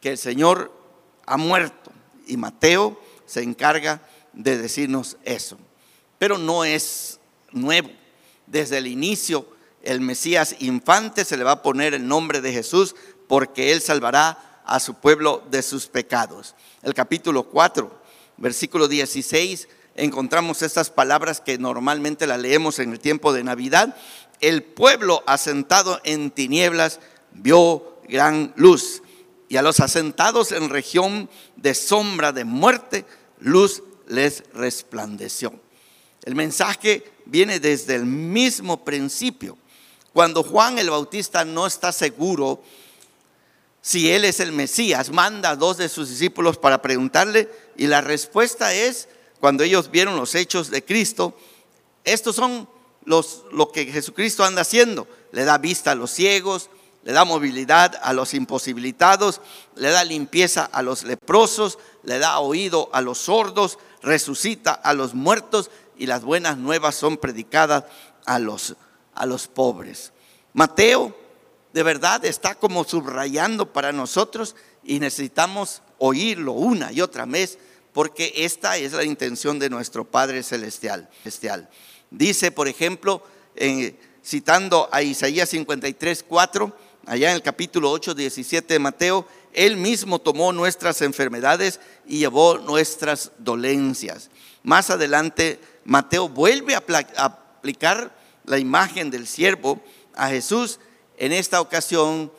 que 0.00 0.12
el 0.12 0.18
Señor 0.18 0.72
ha 1.26 1.36
muerto 1.36 1.92
y 2.26 2.38
Mateo 2.38 2.98
se 3.26 3.42
encarga 3.42 4.00
de 4.32 4.56
decirnos 4.56 5.18
eso. 5.24 5.58
Pero 6.20 6.36
no 6.36 6.66
es 6.66 7.18
nuevo. 7.50 7.88
Desde 8.46 8.76
el 8.76 8.86
inicio, 8.86 9.48
el 9.82 10.02
Mesías 10.02 10.54
infante 10.58 11.24
se 11.24 11.38
le 11.38 11.44
va 11.44 11.52
a 11.52 11.62
poner 11.62 11.94
el 11.94 12.06
nombre 12.06 12.42
de 12.42 12.52
Jesús 12.52 12.94
porque 13.26 13.72
él 13.72 13.80
salvará 13.80 14.60
a 14.66 14.80
su 14.80 14.96
pueblo 14.96 15.42
de 15.50 15.62
sus 15.62 15.86
pecados. 15.86 16.54
El 16.82 16.92
capítulo 16.92 17.44
4, 17.44 17.90
versículo 18.36 18.86
16, 18.86 19.66
encontramos 19.94 20.60
estas 20.60 20.90
palabras 20.90 21.40
que 21.40 21.56
normalmente 21.56 22.26
las 22.26 22.38
leemos 22.38 22.80
en 22.80 22.92
el 22.92 23.00
tiempo 23.00 23.32
de 23.32 23.42
Navidad. 23.42 23.96
El 24.40 24.62
pueblo 24.62 25.22
asentado 25.26 26.02
en 26.04 26.30
tinieblas 26.30 27.00
vio 27.32 27.98
gran 28.10 28.52
luz 28.56 29.02
y 29.48 29.56
a 29.56 29.62
los 29.62 29.80
asentados 29.80 30.52
en 30.52 30.68
región 30.68 31.30
de 31.56 31.74
sombra 31.74 32.32
de 32.32 32.44
muerte, 32.44 33.06
luz 33.38 33.82
les 34.06 34.44
resplandeció. 34.52 35.58
El 36.24 36.34
mensaje 36.34 37.04
viene 37.24 37.60
desde 37.60 37.94
el 37.94 38.04
mismo 38.04 38.84
principio. 38.84 39.56
Cuando 40.12 40.42
Juan 40.42 40.78
el 40.78 40.90
Bautista 40.90 41.44
no 41.44 41.66
está 41.66 41.92
seguro 41.92 42.62
si 43.82 44.10
él 44.10 44.24
es 44.24 44.40
el 44.40 44.52
Mesías, 44.52 45.10
manda 45.10 45.50
a 45.50 45.56
dos 45.56 45.78
de 45.78 45.88
sus 45.88 46.10
discípulos 46.10 46.58
para 46.58 46.82
preguntarle 46.82 47.48
y 47.76 47.86
la 47.86 48.02
respuesta 48.02 48.74
es, 48.74 49.08
cuando 49.40 49.64
ellos 49.64 49.90
vieron 49.90 50.16
los 50.16 50.34
hechos 50.34 50.70
de 50.70 50.84
Cristo, 50.84 51.34
estos 52.04 52.36
son 52.36 52.68
los, 53.04 53.44
lo 53.52 53.72
que 53.72 53.86
Jesucristo 53.86 54.44
anda 54.44 54.62
haciendo. 54.62 55.08
Le 55.32 55.44
da 55.44 55.56
vista 55.56 55.92
a 55.92 55.94
los 55.94 56.10
ciegos, 56.10 56.68
le 57.04 57.12
da 57.12 57.24
movilidad 57.24 57.98
a 58.02 58.12
los 58.12 58.34
imposibilitados, 58.34 59.40
le 59.76 59.88
da 59.88 60.04
limpieza 60.04 60.64
a 60.64 60.82
los 60.82 61.04
leprosos, 61.04 61.78
le 62.02 62.18
da 62.18 62.38
oído 62.40 62.90
a 62.92 63.00
los 63.00 63.18
sordos, 63.18 63.78
resucita 64.02 64.72
a 64.72 64.92
los 64.92 65.14
muertos 65.14 65.70
y 66.00 66.06
las 66.06 66.24
buenas 66.24 66.56
nuevas 66.56 66.94
son 66.94 67.18
predicadas 67.18 67.84
a 68.24 68.38
los, 68.38 68.74
a 69.14 69.26
los 69.26 69.46
pobres. 69.48 70.12
Mateo 70.54 71.14
de 71.74 71.82
verdad 71.82 72.24
está 72.24 72.54
como 72.54 72.84
subrayando 72.84 73.70
para 73.70 73.92
nosotros 73.92 74.56
y 74.82 74.98
necesitamos 74.98 75.82
oírlo 75.98 76.52
una 76.52 76.90
y 76.90 77.02
otra 77.02 77.26
vez 77.26 77.58
porque 77.92 78.32
esta 78.34 78.78
es 78.78 78.94
la 78.94 79.04
intención 79.04 79.58
de 79.58 79.68
nuestro 79.68 80.06
Padre 80.06 80.42
Celestial. 80.42 81.10
Dice, 82.10 82.50
por 82.50 82.66
ejemplo, 82.66 83.22
citando 84.24 84.88
a 84.92 85.02
Isaías 85.02 85.50
53, 85.50 86.24
4, 86.26 86.76
allá 87.04 87.28
en 87.28 87.36
el 87.36 87.42
capítulo 87.42 87.90
8, 87.90 88.14
17 88.14 88.72
de 88.72 88.80
Mateo, 88.80 89.26
Él 89.52 89.76
mismo 89.76 90.18
tomó 90.18 90.50
nuestras 90.54 91.02
enfermedades 91.02 91.78
y 92.06 92.20
llevó 92.20 92.56
nuestras 92.56 93.32
dolencias. 93.36 94.30
Más 94.62 94.88
adelante, 94.88 95.58
Mateo 95.84 96.28
vuelve 96.28 96.74
a 96.74 96.84
aplicar 97.16 98.14
la 98.44 98.58
imagen 98.58 99.10
del 99.10 99.26
siervo 99.26 99.80
a 100.14 100.28
Jesús, 100.28 100.80
en 101.16 101.32
esta 101.32 101.60
ocasión 101.60 102.32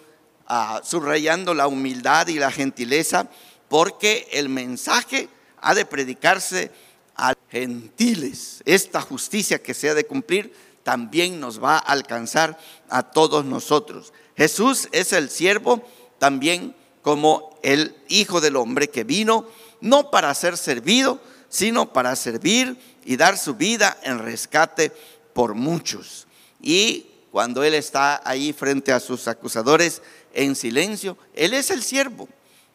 ah, 0.47 0.81
subrayando 0.83 1.53
la 1.53 1.67
humildad 1.67 2.27
y 2.27 2.39
la 2.39 2.51
gentileza, 2.51 3.29
porque 3.69 4.27
el 4.31 4.49
mensaje 4.49 5.29
ha 5.61 5.73
de 5.75 5.85
predicarse 5.85 6.71
a 7.15 7.33
gentiles. 7.49 8.61
Esta 8.65 9.01
justicia 9.01 9.61
que 9.61 9.73
se 9.73 9.89
ha 9.89 9.93
de 9.93 10.05
cumplir 10.05 10.53
también 10.83 11.39
nos 11.39 11.63
va 11.63 11.75
a 11.75 11.79
alcanzar 11.79 12.57
a 12.89 13.03
todos 13.03 13.45
nosotros. 13.45 14.13
Jesús 14.35 14.89
es 14.91 15.13
el 15.13 15.29
siervo 15.29 15.87
también 16.17 16.75
como 17.01 17.59
el 17.63 17.95
Hijo 18.07 18.41
del 18.41 18.55
Hombre 18.55 18.89
que 18.89 19.03
vino 19.03 19.45
no 19.79 20.11
para 20.11 20.33
ser 20.35 20.57
servido, 20.57 21.19
sino 21.51 21.91
para 21.93 22.15
servir 22.15 22.77
y 23.05 23.17
dar 23.17 23.37
su 23.37 23.53
vida 23.53 23.99
en 24.03 24.19
rescate 24.19 24.91
por 25.33 25.53
muchos. 25.53 26.25
Y 26.61 27.07
cuando 27.29 27.63
Él 27.63 27.73
está 27.75 28.21
ahí 28.23 28.53
frente 28.53 28.91
a 28.91 29.01
sus 29.01 29.27
acusadores 29.27 30.01
en 30.33 30.55
silencio, 30.55 31.17
Él 31.35 31.53
es 31.53 31.69
el 31.69 31.83
siervo. 31.83 32.27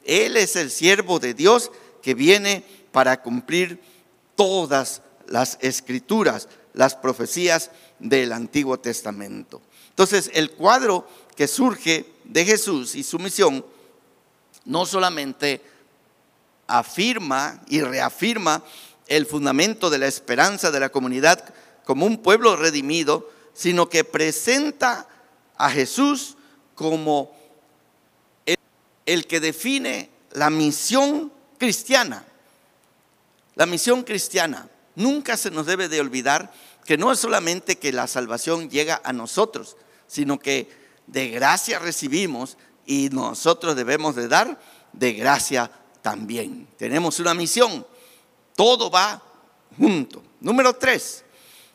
Él 0.04 0.36
es 0.36 0.54
el 0.56 0.70
siervo 0.70 1.18
de 1.18 1.34
Dios 1.34 1.72
que 2.02 2.14
viene 2.14 2.64
para 2.92 3.22
cumplir 3.22 3.80
todas 4.36 5.00
las 5.26 5.58
escrituras, 5.62 6.46
las 6.74 6.94
profecías 6.94 7.70
del 7.98 8.30
Antiguo 8.30 8.78
Testamento. 8.78 9.62
Entonces, 9.88 10.30
el 10.34 10.50
cuadro 10.50 11.08
que 11.34 11.48
surge 11.48 12.04
de 12.24 12.44
Jesús 12.44 12.94
y 12.94 13.02
su 13.02 13.18
misión 13.18 13.64
no 14.66 14.84
solamente 14.84 15.62
afirma 16.66 17.60
y 17.68 17.80
reafirma 17.80 18.62
el 19.06 19.26
fundamento 19.26 19.90
de 19.90 19.98
la 19.98 20.06
esperanza 20.06 20.70
de 20.70 20.80
la 20.80 20.88
comunidad 20.88 21.44
como 21.84 22.06
un 22.06 22.18
pueblo 22.18 22.56
redimido, 22.56 23.30
sino 23.54 23.88
que 23.88 24.04
presenta 24.04 25.08
a 25.56 25.70
Jesús 25.70 26.36
como 26.74 27.34
el, 29.06 29.26
que 29.26 29.40
define 29.40 30.10
la 30.32 30.50
misión 30.50 31.32
cristiana. 31.58 32.24
La 33.54 33.66
misión 33.66 34.02
cristiana. 34.02 34.68
Nunca 34.96 35.36
se 35.36 35.50
nos 35.50 35.66
debe 35.66 35.88
de 35.88 36.00
olvidar 36.00 36.52
que 36.84 36.98
no 36.98 37.12
es 37.12 37.18
solamente 37.18 37.76
que 37.76 37.92
la 37.92 38.06
salvación 38.06 38.68
llega 38.68 39.00
a 39.04 39.12
nosotros, 39.12 39.76
sino 40.06 40.38
que 40.38 40.68
de 41.06 41.28
gracia 41.28 41.78
recibimos 41.78 42.56
y 42.84 43.08
nosotros 43.10 43.76
debemos 43.76 44.16
de 44.16 44.28
dar 44.28 44.60
de 44.92 45.12
gracia 45.12 45.70
también. 46.06 46.68
Tenemos 46.76 47.18
una 47.18 47.34
misión. 47.34 47.84
Todo 48.54 48.88
va 48.88 49.20
junto. 49.76 50.22
Número 50.38 50.72
tres, 50.72 51.24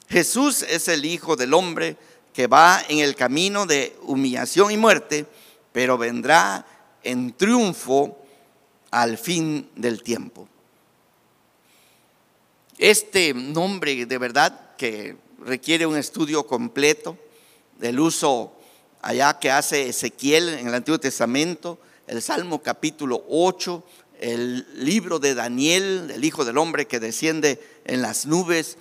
Jesús 0.07 0.61
es 0.61 0.87
el 0.87 1.03
Hijo 1.03 1.35
del 1.35 1.53
Hombre 1.53 1.97
que 2.31 2.47
va 2.47 2.81
en 2.87 2.99
el 2.99 3.13
camino 3.13 3.65
de 3.65 3.93
humillación 4.03 4.71
y 4.71 4.77
muerte, 4.77 5.25
pero 5.73 5.97
vendrá 5.97 6.65
en 7.03 7.33
triunfo 7.33 8.19
al 8.89 9.17
fin 9.17 9.69
del 9.75 10.01
tiempo. 10.01 10.47
Este 12.77 13.33
nombre 13.33 14.05
de 14.05 14.17
verdad 14.17 14.77
que 14.77 15.17
requiere 15.39 15.85
un 15.85 15.97
estudio 15.97 16.47
completo 16.47 17.17
del 17.79 17.99
uso 17.99 18.53
allá 19.01 19.37
que 19.39 19.51
hace 19.51 19.89
Ezequiel 19.89 20.47
en 20.47 20.69
el 20.69 20.73
Antiguo 20.75 21.01
Testamento, 21.01 21.79
el 22.07 22.21
Salmo 22.21 22.61
capítulo 22.61 23.23
8, 23.29 23.83
el 24.21 24.67
libro 24.75 25.19
de 25.19 25.33
Daniel, 25.33 26.11
el 26.13 26.23
Hijo 26.23 26.45
del 26.45 26.57
Hombre 26.57 26.85
que 26.85 26.99
desciende 26.99 27.59
en 27.85 28.01
las 28.01 28.25
nubes, 28.25 28.77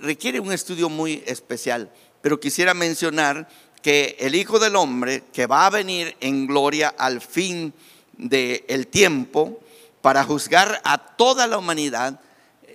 requiere 0.00 0.40
un 0.40 0.52
estudio 0.52 0.88
muy 0.88 1.24
especial. 1.26 1.90
Pero 2.20 2.38
quisiera 2.38 2.74
mencionar 2.74 3.48
que 3.82 4.16
el 4.20 4.34
Hijo 4.34 4.58
del 4.58 4.76
Hombre 4.76 5.24
que 5.32 5.46
va 5.46 5.66
a 5.66 5.70
venir 5.70 6.16
en 6.20 6.46
gloria 6.46 6.94
al 6.96 7.20
fin 7.20 7.72
del 8.16 8.86
tiempo 8.88 9.60
para 10.02 10.24
juzgar 10.24 10.80
a 10.84 10.98
toda 10.98 11.46
la 11.46 11.58
humanidad, 11.58 12.20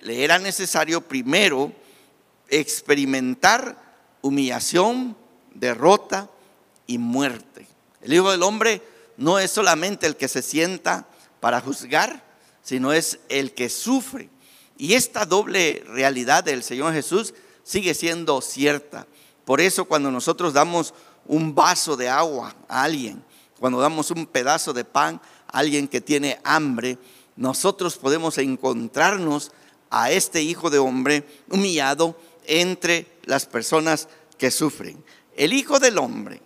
le 0.01 0.23
era 0.23 0.39
necesario 0.39 1.01
primero 1.01 1.71
experimentar 2.49 3.81
humillación, 4.21 5.15
derrota 5.53 6.29
y 6.87 6.97
muerte. 6.97 7.67
El 8.01 8.13
Hijo 8.13 8.31
del 8.31 8.43
Hombre 8.43 8.81
no 9.17 9.37
es 9.37 9.51
solamente 9.51 10.07
el 10.07 10.15
que 10.15 10.27
se 10.27 10.41
sienta 10.41 11.07
para 11.43 11.59
juzgar, 11.59 12.23
sino 12.61 12.93
es 12.93 13.19
el 13.27 13.53
que 13.53 13.67
sufre. 13.67 14.29
Y 14.77 14.93
esta 14.93 15.25
doble 15.25 15.83
realidad 15.87 16.41
del 16.41 16.63
Señor 16.63 16.93
Jesús 16.93 17.33
sigue 17.65 17.93
siendo 17.93 18.39
cierta. 18.39 19.07
Por 19.43 19.59
eso 19.59 19.83
cuando 19.83 20.09
nosotros 20.09 20.53
damos 20.53 20.93
un 21.25 21.53
vaso 21.53 21.97
de 21.97 22.07
agua 22.07 22.55
a 22.69 22.83
alguien, 22.83 23.21
cuando 23.59 23.81
damos 23.81 24.09
un 24.11 24.25
pedazo 24.25 24.71
de 24.71 24.85
pan 24.85 25.19
a 25.47 25.57
alguien 25.59 25.89
que 25.89 25.99
tiene 25.99 26.39
hambre, 26.45 26.97
nosotros 27.35 27.97
podemos 27.97 28.37
encontrarnos 28.37 29.51
a 29.89 30.11
este 30.11 30.41
Hijo 30.41 30.69
de 30.69 30.79
Hombre 30.79 31.27
humillado 31.49 32.17
entre 32.45 33.17
las 33.25 33.45
personas 33.47 34.07
que 34.37 34.49
sufren. 34.49 35.03
El 35.35 35.51
Hijo 35.51 35.77
del 35.81 35.97
Hombre, 35.97 36.41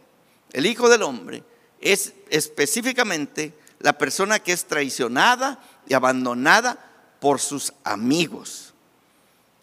el 0.53 0.65
Hijo 0.65 0.89
del 0.89 1.03
Hombre 1.03 1.43
es 1.81 2.15
específicamente 2.31 3.53
la 3.79 3.97
persona 3.97 4.39
que 4.39 4.53
es 4.53 4.65
traicionada 4.65 5.59
y 5.87 5.93
abandonada 5.93 6.77
por 7.19 7.39
sus 7.39 7.73
amigos. 7.83 8.73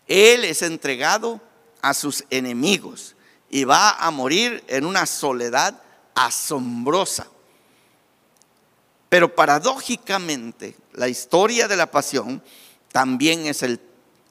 Él 0.07 0.45
es 0.45 0.63
entregado 0.63 1.41
a 1.83 1.95
sus 1.95 2.25
enemigos 2.31 3.15
y 3.51 3.65
va 3.65 3.91
a 3.91 4.11
morir 4.11 4.65
en 4.69 4.85
una 4.85 5.07
soledad 5.07 5.81
asombrosa. 6.15 7.27
Pero 9.09 9.35
paradójicamente, 9.35 10.77
la 10.93 11.09
historia 11.09 11.69
de 11.69 11.77
la 11.77 11.91
pasión 11.91 12.43
también 12.91 13.47
es 13.47 13.63
el 13.63 13.81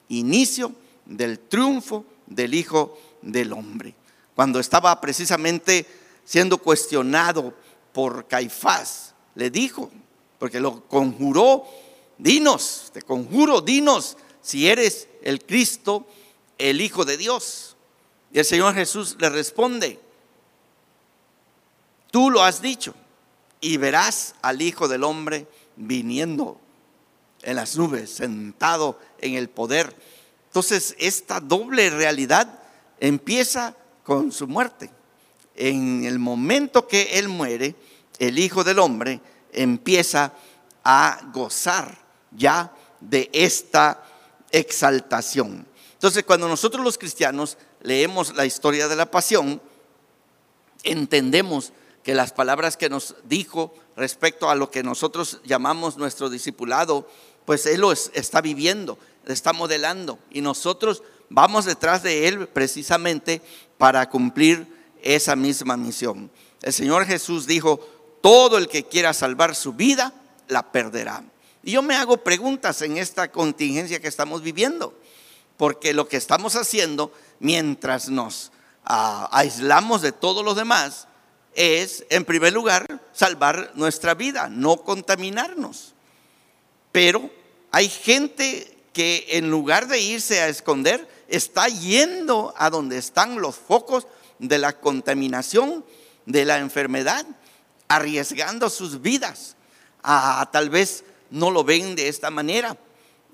inicio 0.08 0.74
del 1.06 1.38
triunfo 1.38 2.04
del 2.26 2.54
Hijo 2.54 2.98
del 3.22 3.52
Hombre. 3.52 3.94
Cuando 4.34 4.60
estaba 4.60 5.00
precisamente 5.00 5.86
siendo 6.24 6.58
cuestionado 6.58 7.54
por 7.92 8.26
Caifás, 8.26 9.13
le 9.34 9.50
dijo, 9.50 9.90
porque 10.38 10.60
lo 10.60 10.86
conjuró, 10.88 11.64
dinos, 12.18 12.90
te 12.92 13.02
conjuro, 13.02 13.60
dinos 13.60 14.16
si 14.42 14.68
eres 14.68 15.08
el 15.22 15.44
Cristo, 15.44 16.06
el 16.58 16.80
Hijo 16.80 17.04
de 17.04 17.16
Dios. 17.16 17.76
Y 18.32 18.38
el 18.38 18.44
Señor 18.44 18.74
Jesús 18.74 19.16
le 19.18 19.30
responde, 19.30 19.98
tú 22.10 22.30
lo 22.30 22.42
has 22.42 22.60
dicho 22.60 22.94
y 23.60 23.76
verás 23.76 24.34
al 24.42 24.60
Hijo 24.60 24.86
del 24.88 25.04
Hombre 25.04 25.46
viniendo 25.76 26.60
en 27.42 27.56
las 27.56 27.76
nubes, 27.76 28.10
sentado 28.10 28.98
en 29.20 29.34
el 29.34 29.48
poder. 29.48 29.94
Entonces, 30.48 30.94
esta 30.98 31.40
doble 31.40 31.90
realidad 31.90 32.60
empieza 33.00 33.76
con 34.02 34.32
su 34.32 34.46
muerte. 34.46 34.90
En 35.56 36.04
el 36.04 36.18
momento 36.18 36.86
que 36.86 37.18
Él 37.18 37.28
muere, 37.28 37.74
el 38.18 38.38
Hijo 38.38 38.64
del 38.64 38.78
Hombre 38.78 39.20
empieza 39.52 40.32
a 40.82 41.20
gozar 41.32 41.96
ya 42.30 42.72
de 43.00 43.30
esta 43.32 44.02
exaltación. 44.50 45.66
Entonces, 45.92 46.24
cuando 46.24 46.48
nosotros 46.48 46.84
los 46.84 46.98
cristianos 46.98 47.56
leemos 47.82 48.34
la 48.34 48.46
historia 48.46 48.88
de 48.88 48.96
la 48.96 49.10
pasión, 49.10 49.60
entendemos 50.82 51.72
que 52.02 52.14
las 52.14 52.32
palabras 52.32 52.76
que 52.76 52.90
nos 52.90 53.16
dijo 53.24 53.74
respecto 53.96 54.50
a 54.50 54.54
lo 54.54 54.70
que 54.70 54.82
nosotros 54.82 55.40
llamamos 55.44 55.96
nuestro 55.96 56.28
discipulado, 56.28 57.08
pues 57.46 57.66
Él 57.66 57.80
lo 57.80 57.92
está 57.92 58.40
viviendo, 58.40 58.98
está 59.26 59.52
modelando 59.52 60.18
y 60.30 60.40
nosotros 60.40 61.02
vamos 61.30 61.64
detrás 61.64 62.02
de 62.02 62.28
Él 62.28 62.48
precisamente 62.48 63.40
para 63.78 64.08
cumplir 64.08 64.66
esa 65.02 65.36
misma 65.36 65.76
misión. 65.76 66.30
El 66.62 66.72
Señor 66.72 67.04
Jesús 67.06 67.46
dijo, 67.46 67.80
todo 68.24 68.56
el 68.56 68.68
que 68.68 68.84
quiera 68.84 69.12
salvar 69.12 69.54
su 69.54 69.74
vida, 69.74 70.14
la 70.48 70.72
perderá. 70.72 71.22
Y 71.62 71.72
yo 71.72 71.82
me 71.82 71.94
hago 71.94 72.16
preguntas 72.16 72.80
en 72.80 72.96
esta 72.96 73.30
contingencia 73.30 74.00
que 74.00 74.08
estamos 74.08 74.40
viviendo, 74.40 74.98
porque 75.58 75.92
lo 75.92 76.08
que 76.08 76.16
estamos 76.16 76.56
haciendo 76.56 77.12
mientras 77.38 78.08
nos 78.08 78.50
ah, 78.86 79.28
aislamos 79.30 80.00
de 80.00 80.12
todos 80.12 80.42
los 80.42 80.56
demás 80.56 81.06
es, 81.54 82.06
en 82.08 82.24
primer 82.24 82.54
lugar, 82.54 82.98
salvar 83.12 83.72
nuestra 83.74 84.14
vida, 84.14 84.48
no 84.48 84.78
contaminarnos. 84.78 85.92
Pero 86.92 87.30
hay 87.72 87.90
gente 87.90 88.74
que 88.94 89.26
en 89.32 89.50
lugar 89.50 89.86
de 89.86 90.00
irse 90.00 90.40
a 90.40 90.48
esconder, 90.48 91.06
está 91.28 91.68
yendo 91.68 92.54
a 92.56 92.70
donde 92.70 92.96
están 92.96 93.38
los 93.38 93.54
focos 93.54 94.06
de 94.38 94.56
la 94.56 94.72
contaminación, 94.80 95.84
de 96.24 96.46
la 96.46 96.56
enfermedad 96.56 97.26
arriesgando 97.96 98.70
sus 98.70 99.00
vidas. 99.00 99.56
a 100.02 100.50
tal 100.52 100.68
vez 100.68 101.04
no 101.30 101.50
lo 101.50 101.64
ven 101.64 101.96
de 101.96 102.08
esta 102.08 102.30
manera. 102.30 102.76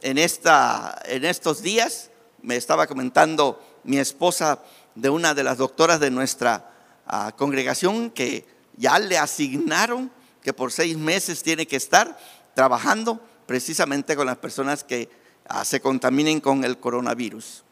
En, 0.02 0.18
esta, 0.18 1.00
en 1.04 1.24
estos 1.24 1.62
días 1.62 2.10
me 2.42 2.56
estaba 2.56 2.86
comentando 2.86 3.60
mi 3.84 3.98
esposa 3.98 4.60
de 4.94 5.10
una 5.10 5.34
de 5.34 5.44
las 5.44 5.58
doctoras 5.58 6.00
de 6.00 6.10
nuestra 6.10 6.70
ah, 7.06 7.32
congregación 7.36 8.10
que 8.10 8.46
ya 8.76 8.98
le 8.98 9.18
asignaron 9.18 10.10
que 10.42 10.54
por 10.54 10.72
seis 10.72 10.96
meses 10.96 11.42
tiene 11.42 11.66
que 11.66 11.76
estar 11.76 12.18
trabajando 12.54 13.20
precisamente 13.46 14.16
con 14.16 14.26
las 14.26 14.38
personas 14.38 14.84
que 14.84 15.10
ah, 15.48 15.64
se 15.64 15.80
contaminen 15.80 16.40
con 16.40 16.64
el 16.64 16.78
coronavirus. 16.78 17.64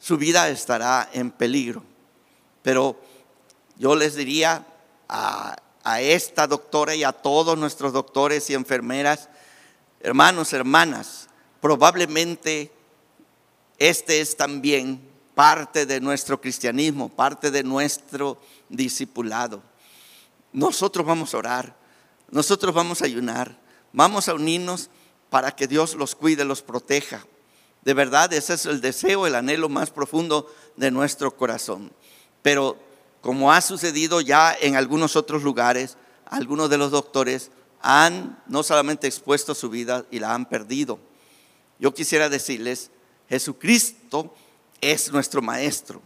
Su 0.00 0.16
vida 0.16 0.48
estará 0.48 1.10
en 1.12 1.30
peligro. 1.30 1.82
Pero 2.62 2.98
yo 3.76 3.94
les 3.94 4.14
diría 4.14 4.66
a 5.08 5.56
a 5.84 6.00
esta 6.00 6.46
doctora 6.46 6.94
y 6.94 7.04
a 7.04 7.12
todos 7.12 7.56
nuestros 7.58 7.92
doctores 7.92 8.48
y 8.48 8.54
enfermeras, 8.54 9.28
hermanos, 10.00 10.52
hermanas, 10.54 11.28
probablemente 11.60 12.72
este 13.78 14.20
es 14.20 14.36
también 14.36 15.00
parte 15.34 15.84
de 15.84 16.00
nuestro 16.00 16.40
cristianismo, 16.40 17.08
parte 17.10 17.50
de 17.50 17.62
nuestro 17.62 18.40
discipulado. 18.68 19.62
Nosotros 20.52 21.06
vamos 21.06 21.34
a 21.34 21.38
orar, 21.38 21.76
nosotros 22.30 22.74
vamos 22.74 23.02
a 23.02 23.06
ayunar, 23.06 23.58
vamos 23.92 24.28
a 24.28 24.34
unirnos 24.34 24.88
para 25.28 25.50
que 25.50 25.66
Dios 25.66 25.94
los 25.96 26.14
cuide, 26.14 26.44
los 26.44 26.62
proteja. 26.62 27.26
De 27.82 27.92
verdad, 27.92 28.32
ese 28.32 28.54
es 28.54 28.64
el 28.64 28.80
deseo, 28.80 29.26
el 29.26 29.34
anhelo 29.34 29.68
más 29.68 29.90
profundo 29.90 30.50
de 30.76 30.90
nuestro 30.90 31.36
corazón. 31.36 31.92
Pero 32.40 32.78
como 33.24 33.50
ha 33.50 33.62
sucedido 33.62 34.20
ya 34.20 34.54
en 34.60 34.76
algunos 34.76 35.16
otros 35.16 35.42
lugares, 35.42 35.96
algunos 36.26 36.68
de 36.68 36.76
los 36.76 36.90
doctores 36.90 37.50
han 37.80 38.38
no 38.46 38.62
solamente 38.62 39.06
expuesto 39.06 39.54
su 39.54 39.70
vida 39.70 40.04
y 40.10 40.18
la 40.18 40.34
han 40.34 40.46
perdido. 40.46 40.98
Yo 41.78 41.94
quisiera 41.94 42.28
decirles, 42.28 42.90
Jesucristo 43.30 44.34
es 44.82 45.10
nuestro 45.10 45.40
maestro. 45.40 46.02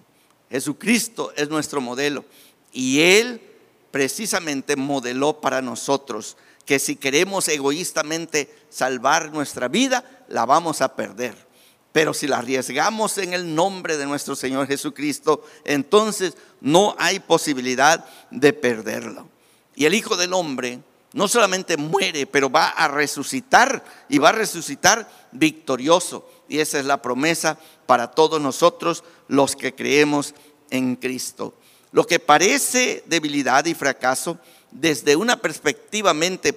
Jesucristo 0.49 1.33
es 1.35 1.49
nuestro 1.49 1.81
modelo. 1.81 2.25
Y 2.73 3.01
Él 3.01 3.43
precisamente 3.91 4.77
modeló 4.77 5.41
para 5.41 5.61
nosotros 5.61 6.37
que 6.67 6.79
si 6.79 6.95
queremos 6.95 7.49
egoístamente 7.49 8.49
salvar 8.71 9.33
nuestra 9.33 9.67
vida, 9.67 10.05
la 10.29 10.47
vamos 10.47 10.83
a 10.83 10.95
perder. 10.95 11.48
Pero 11.93 12.15
si 12.15 12.27
la 12.27 12.39
arriesgamos 12.39 13.19
en 13.19 13.33
el 13.33 13.55
nombre 13.55 13.97
de 13.97 14.07
nuestro 14.07 14.37
Señor 14.37 14.67
Jesucristo, 14.67 15.45
entonces 15.65 16.37
no 16.61 16.95
hay 16.99 17.21
posibilidad 17.21 18.05
de 18.31 18.53
perderlo. 18.53 19.29
Y 19.75 19.87
el 19.87 19.95
Hijo 19.95 20.17
del 20.17 20.35
Hombre 20.35 20.81
no 21.13 21.29
solamente 21.29 21.77
muere, 21.77 22.27
pero 22.27 22.51
va 22.51 22.69
a 22.69 22.89
resucitar 22.89 23.85
y 24.09 24.19
va 24.19 24.31
a 24.31 24.33
resucitar 24.33 25.09
victorioso. 25.33 26.29
Y 26.49 26.59
esa 26.59 26.79
es 26.79 26.85
la 26.85 27.01
promesa 27.01 27.59
para 27.87 28.11
todos 28.11 28.41
nosotros 28.41 29.05
los 29.29 29.57
que 29.57 29.75
creemos 29.75 30.35
en 30.71 30.97
Cristo. 30.97 31.55
Lo 31.93 32.07
que 32.07 32.19
parece 32.19 33.03
debilidad 33.07 33.65
y 33.65 33.75
fracaso 33.75 34.39
desde 34.71 35.17
una 35.17 35.37
perspectiva 35.39 36.15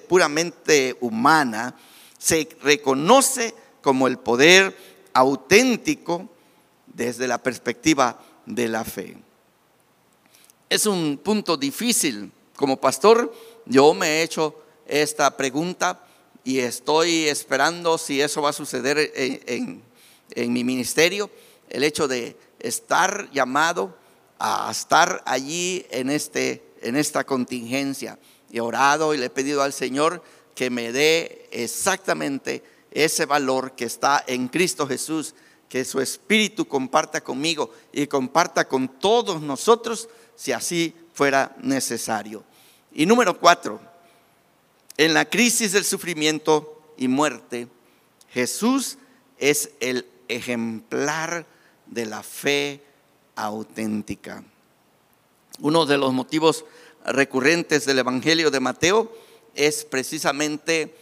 puramente 0.08 0.96
humana, 1.00 1.74
se 2.18 2.48
reconoce 2.62 3.54
como 3.80 4.06
el 4.06 4.18
poder 4.18 4.76
auténtico 5.12 6.28
desde 6.86 7.26
la 7.26 7.38
perspectiva 7.38 8.20
de 8.46 8.68
la 8.68 8.84
fe. 8.84 9.16
Es 10.68 10.86
un 10.86 11.18
punto 11.22 11.56
difícil. 11.56 12.32
Como 12.56 12.80
pastor, 12.80 13.32
yo 13.66 13.94
me 13.94 14.06
he 14.08 14.22
hecho 14.22 14.54
esta 14.86 15.36
pregunta 15.36 16.04
y 16.44 16.58
estoy 16.58 17.28
esperando 17.28 17.98
si 17.98 18.20
eso 18.20 18.42
va 18.42 18.50
a 18.50 18.54
suceder 18.54 19.12
en, 19.14 19.82
en 20.34 20.52
mi 20.52 20.64
ministerio, 20.64 21.30
el 21.68 21.84
hecho 21.84 22.08
de 22.08 22.36
estar 22.58 23.30
llamado 23.32 23.96
a 24.38 24.68
estar 24.70 25.22
allí 25.24 25.86
en, 25.90 26.10
este, 26.10 26.62
en 26.82 26.96
esta 26.96 27.24
contingencia. 27.24 28.18
He 28.52 28.60
orado 28.60 29.14
y 29.14 29.18
le 29.18 29.26
he 29.26 29.30
pedido 29.30 29.62
al 29.62 29.72
Señor 29.72 30.22
que 30.54 30.68
me 30.68 30.92
dé 30.92 31.48
exactamente 31.52 32.62
ese 32.92 33.26
valor 33.26 33.72
que 33.72 33.84
está 33.84 34.22
en 34.26 34.48
Cristo 34.48 34.86
Jesús, 34.86 35.34
que 35.68 35.84
su 35.84 36.00
Espíritu 36.00 36.66
comparta 36.66 37.22
conmigo 37.22 37.70
y 37.92 38.06
comparta 38.06 38.68
con 38.68 38.88
todos 38.88 39.40
nosotros 39.40 40.08
si 40.36 40.52
así 40.52 40.94
fuera 41.14 41.56
necesario. 41.62 42.44
Y 42.92 43.06
número 43.06 43.38
cuatro, 43.38 43.80
en 44.98 45.14
la 45.14 45.24
crisis 45.24 45.72
del 45.72 45.84
sufrimiento 45.84 46.92
y 46.96 47.08
muerte, 47.08 47.68
Jesús 48.30 48.98
es 49.38 49.70
el 49.80 50.06
ejemplar 50.28 51.46
de 51.86 52.06
la 52.06 52.22
fe 52.22 52.82
auténtica. 53.34 54.44
Uno 55.60 55.86
de 55.86 55.98
los 55.98 56.12
motivos 56.12 56.64
recurrentes 57.04 57.86
del 57.86 57.98
Evangelio 57.98 58.50
de 58.50 58.60
Mateo 58.60 59.12
es 59.54 59.84
precisamente 59.84 60.94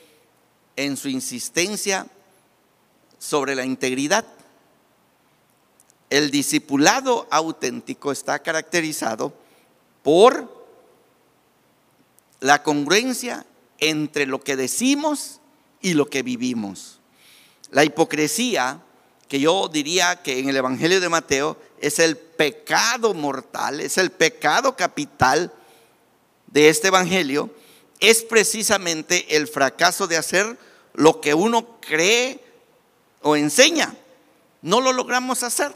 en 0.77 0.97
su 0.97 1.09
insistencia 1.09 2.07
sobre 3.19 3.55
la 3.55 3.65
integridad. 3.65 4.25
El 6.09 6.31
discipulado 6.31 7.29
auténtico 7.31 8.11
está 8.11 8.41
caracterizado 8.41 9.33
por 10.03 10.61
la 12.41 12.63
congruencia 12.63 13.47
entre 13.79 14.27
lo 14.27 14.41
que 14.41 14.57
decimos 14.57 15.41
y 15.81 15.95
lo 15.95 16.07
que 16.07 16.23
vivimos. 16.23 16.99
La 17.71 17.85
hipocresía, 17.85 18.81
que 19.29 19.39
yo 19.39 19.69
diría 19.69 20.23
que 20.23 20.39
en 20.41 20.49
el 20.49 20.57
Evangelio 20.57 21.01
de 21.01 21.09
Mateo 21.09 21.57
es 21.81 21.99
el 21.99 22.17
pecado 22.17 23.15
mortal, 23.15 23.81
es 23.81 23.97
el 23.99 24.11
pecado 24.11 24.77
capital 24.77 25.53
de 26.49 26.69
este 26.69 26.89
Evangelio, 26.89 27.51
es 28.01 28.23
precisamente 28.23 29.37
el 29.37 29.47
fracaso 29.47 30.07
de 30.07 30.17
hacer 30.17 30.59
lo 30.95 31.21
que 31.21 31.35
uno 31.35 31.79
cree 31.81 32.43
o 33.23 33.37
enseña. 33.37 33.95
No 34.63 34.81
lo 34.81 34.93
logramos 34.93 35.43
hacer. 35.43 35.73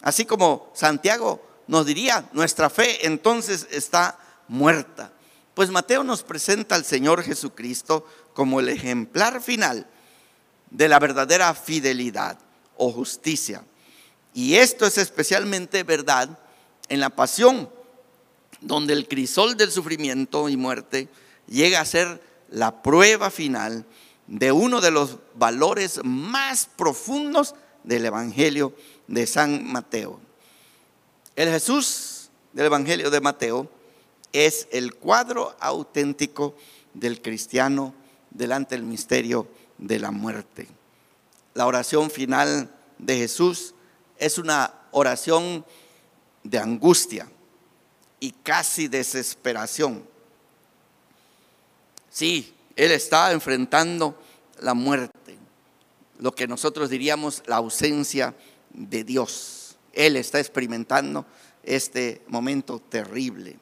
Así 0.00 0.24
como 0.24 0.70
Santiago 0.74 1.46
nos 1.66 1.86
diría, 1.86 2.28
nuestra 2.32 2.70
fe 2.70 3.06
entonces 3.06 3.66
está 3.70 4.18
muerta. 4.48 5.12
Pues 5.54 5.70
Mateo 5.70 6.04
nos 6.04 6.22
presenta 6.22 6.74
al 6.74 6.84
Señor 6.84 7.22
Jesucristo 7.22 8.06
como 8.34 8.60
el 8.60 8.68
ejemplar 8.68 9.42
final 9.42 9.86
de 10.70 10.88
la 10.88 10.98
verdadera 10.98 11.54
fidelidad 11.54 12.38
o 12.76 12.92
justicia. 12.92 13.64
Y 14.34 14.56
esto 14.56 14.86
es 14.86 14.98
especialmente 14.98 15.82
verdad 15.82 16.38
en 16.88 17.00
la 17.00 17.10
pasión, 17.10 17.70
donde 18.60 18.92
el 18.92 19.08
crisol 19.08 19.56
del 19.56 19.72
sufrimiento 19.72 20.48
y 20.48 20.56
muerte 20.56 21.08
llega 21.46 21.80
a 21.80 21.84
ser 21.84 22.22
la 22.50 22.82
prueba 22.82 23.30
final 23.30 23.84
de 24.26 24.52
uno 24.52 24.80
de 24.80 24.90
los 24.90 25.18
valores 25.34 26.00
más 26.04 26.68
profundos 26.76 27.54
del 27.84 28.04
Evangelio 28.04 28.74
de 29.06 29.26
San 29.26 29.64
Mateo. 29.64 30.20
El 31.36 31.48
Jesús 31.48 32.30
del 32.52 32.66
Evangelio 32.66 33.10
de 33.10 33.20
Mateo 33.20 33.70
es 34.32 34.68
el 34.72 34.94
cuadro 34.94 35.56
auténtico 35.60 36.56
del 36.94 37.22
cristiano 37.22 37.94
delante 38.30 38.74
del 38.74 38.84
misterio 38.84 39.46
de 39.78 39.98
la 39.98 40.10
muerte. 40.10 40.66
La 41.54 41.66
oración 41.66 42.10
final 42.10 42.70
de 42.98 43.16
Jesús 43.16 43.74
es 44.18 44.38
una 44.38 44.74
oración 44.90 45.64
de 46.42 46.58
angustia 46.58 47.28
y 48.20 48.32
casi 48.32 48.88
desesperación. 48.88 50.06
Sí, 52.16 52.54
Él 52.76 52.92
está 52.92 53.30
enfrentando 53.32 54.18
la 54.60 54.72
muerte, 54.72 55.36
lo 56.18 56.34
que 56.34 56.48
nosotros 56.48 56.88
diríamos 56.88 57.42
la 57.44 57.56
ausencia 57.56 58.34
de 58.70 59.04
Dios. 59.04 59.76
Él 59.92 60.16
está 60.16 60.40
experimentando 60.40 61.26
este 61.62 62.22
momento 62.28 62.78
terrible. 62.78 63.58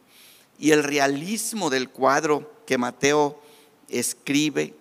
Y 0.56 0.70
el 0.70 0.84
realismo 0.84 1.68
del 1.68 1.90
cuadro 1.90 2.62
que 2.64 2.78
Mateo 2.78 3.42
escribe 3.88 4.76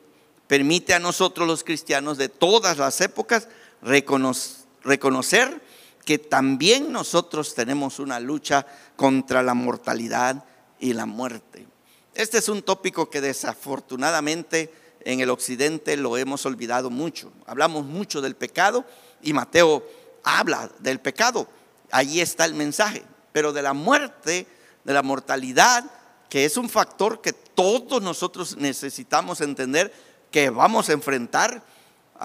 permite 0.46 0.94
a 0.94 1.00
nosotros 1.00 1.48
los 1.48 1.64
cristianos 1.64 2.20
de 2.20 2.30
todas 2.30 2.78
las 2.78 3.02
épocas 3.02 3.48
reconocer 3.82 5.64
que 6.06 6.20
también 6.20 6.92
nosotros 6.92 7.56
tenemos 7.56 7.98
una 7.98 8.20
lucha 8.20 8.68
contra 8.96 9.42
la 9.42 9.56
mortalidad 9.56 10.46
y 10.80 10.94
la 10.94 11.08
muerte. 11.08 11.73
Este 12.16 12.38
es 12.38 12.50
un 12.50 12.62
tópico 12.62 13.10
que 13.10 13.22
desafortunadamente 13.22 14.74
en 15.02 15.20
el 15.20 15.30
occidente 15.30 15.98
lo 15.98 16.18
hemos 16.18 16.46
olvidado 16.46 16.90
mucho. 16.90 17.32
Hablamos 17.46 17.86
mucho 17.86 18.22
del 18.22 18.36
pecado 18.36 18.86
y 19.22 19.34
Mateo 19.34 19.84
habla 20.24 20.70
del 20.80 21.00
pecado. 21.00 21.48
Allí 21.92 22.22
está 22.22 22.46
el 22.46 22.54
mensaje. 22.54 23.04
Pero 23.32 23.52
de 23.52 23.62
la 23.62 23.74
muerte, 23.74 24.48
de 24.84 24.94
la 24.94 25.02
mortalidad, 25.02 25.84
que 26.30 26.46
es 26.46 26.58
un 26.58 26.70
factor 26.70 27.22
que 27.22 27.34
todos 27.34 28.02
nosotros 28.02 28.58
necesitamos 28.58 29.42
entender 29.42 29.92
que 30.32 30.50
vamos 30.50 30.90
a 30.90 30.94
enfrentar 30.94 31.64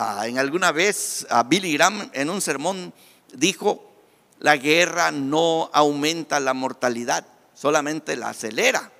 Ah, 0.00 0.28
en 0.28 0.38
alguna 0.38 0.70
vez 0.70 1.26
a 1.28 1.42
Billy 1.42 1.72
Graham 1.72 2.10
en 2.12 2.30
un 2.30 2.40
sermón 2.40 2.92
dijo, 3.32 3.90
la 4.38 4.56
guerra 4.56 5.10
no 5.10 5.70
aumenta 5.72 6.38
la 6.38 6.54
mortalidad, 6.54 7.26
solamente 7.52 8.14
la 8.14 8.28
acelera. 8.28 8.92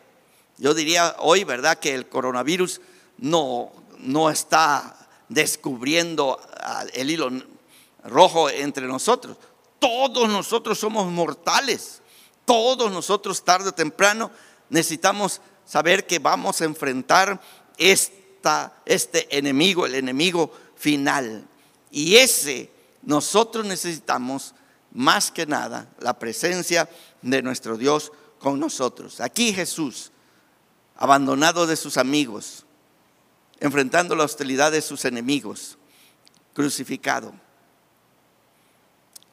Yo 0.59 0.75
diría 0.75 1.17
hoy, 1.21 1.45
¿verdad?, 1.45 1.79
que 1.79 1.95
el 1.95 2.09
coronavirus 2.09 2.81
no, 3.19 3.73
no 3.99 4.31
está 4.31 5.09
descubriendo 5.29 6.41
el 6.93 7.11
hilo 7.11 7.31
rojo 8.05 8.51
entre 8.51 8.87
nosotros. 8.87 9.37
Todos 9.79 10.29
nosotros 10.29 10.79
somos 10.79 11.11
mortales. 11.11 12.03
Todos 12.45 12.91
nosotros 12.91 13.45
tarde 13.45 13.69
o 13.69 13.73
temprano 13.73 14.31
necesitamos 14.71 15.41
saber 15.67 16.07
que 16.07 16.19
vamos 16.19 16.61
a 16.61 16.65
enfrentar 16.65 17.41
esta, 17.77 18.73
este 18.87 19.37
enemigo, 19.37 19.85
el 19.85 19.95
enemigo 19.95 20.51
final. 20.75 21.47
Y 21.91 22.17
ese 22.17 22.71
nosotros 23.03 23.67
necesitamos 23.67 24.55
más 24.93 25.31
que 25.31 25.47
nada 25.47 25.89
la 26.01 26.19
presencia 26.19 26.89
de 27.23 27.43
nuestro 27.43 27.77
Dios 27.77 28.13
con 28.39 28.59
nosotros. 28.59 29.21
Aquí 29.21 29.53
Jesús, 29.53 30.11
abandonado 30.99 31.67
de 31.67 31.77
sus 31.77 31.97
amigos, 31.97 32.67
enfrentando 33.61 34.15
la 34.17 34.25
hostilidad 34.25 34.73
de 34.73 34.83
sus 34.83 35.05
enemigos, 35.05 35.79
crucificado, 36.53 37.33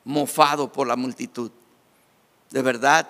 mofado 0.03 0.71
por 0.71 0.87
la 0.87 0.95
multitud. 0.95 1.51
De 2.51 2.61
verdad, 2.61 3.09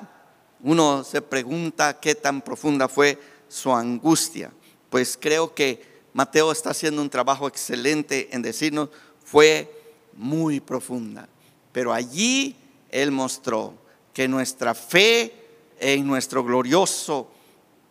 uno 0.61 1.03
se 1.03 1.21
pregunta 1.21 1.99
qué 1.99 2.15
tan 2.15 2.41
profunda 2.41 2.87
fue 2.87 3.21
su 3.49 3.73
angustia, 3.73 4.51
pues 4.89 5.17
creo 5.19 5.53
que 5.53 5.93
Mateo 6.13 6.53
está 6.53 6.69
haciendo 6.69 7.01
un 7.01 7.09
trabajo 7.09 7.49
excelente 7.49 8.29
en 8.31 8.41
decirnos, 8.41 8.87
fue 9.23 9.69
muy 10.13 10.61
profunda. 10.61 11.27
Pero 11.73 11.91
allí 11.91 12.55
Él 12.89 13.11
mostró 13.11 13.73
que 14.13 14.29
nuestra 14.29 14.73
fe 14.73 15.33
en 15.77 16.07
nuestro 16.07 16.41
glorioso 16.41 17.34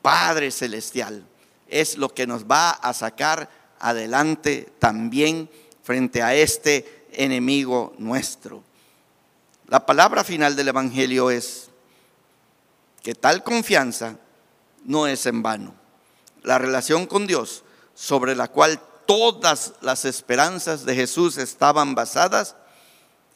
Padre 0.04 0.50
Celestial 0.50 1.24
es 1.66 1.96
lo 1.96 2.10
que 2.10 2.26
nos 2.26 2.44
va 2.44 2.72
a 2.72 2.92
sacar 2.92 3.48
adelante 3.80 4.70
también 4.78 5.48
frente 5.82 6.22
a 6.22 6.34
este 6.34 7.06
enemigo 7.12 7.94
nuestro. 7.96 8.62
La 9.66 9.86
palabra 9.86 10.22
final 10.22 10.56
del 10.56 10.68
Evangelio 10.68 11.30
es 11.30 11.70
que 13.02 13.14
tal 13.14 13.42
confianza 13.42 14.18
no 14.84 15.06
es 15.06 15.24
en 15.24 15.42
vano. 15.42 15.74
La 16.42 16.58
relación 16.58 17.06
con 17.06 17.26
Dios 17.26 17.64
sobre 17.94 18.36
la 18.36 18.48
cual 18.48 18.78
todas 19.06 19.72
las 19.80 20.04
esperanzas 20.04 20.84
de 20.84 20.96
Jesús 20.96 21.38
estaban 21.38 21.94
basadas, 21.94 22.56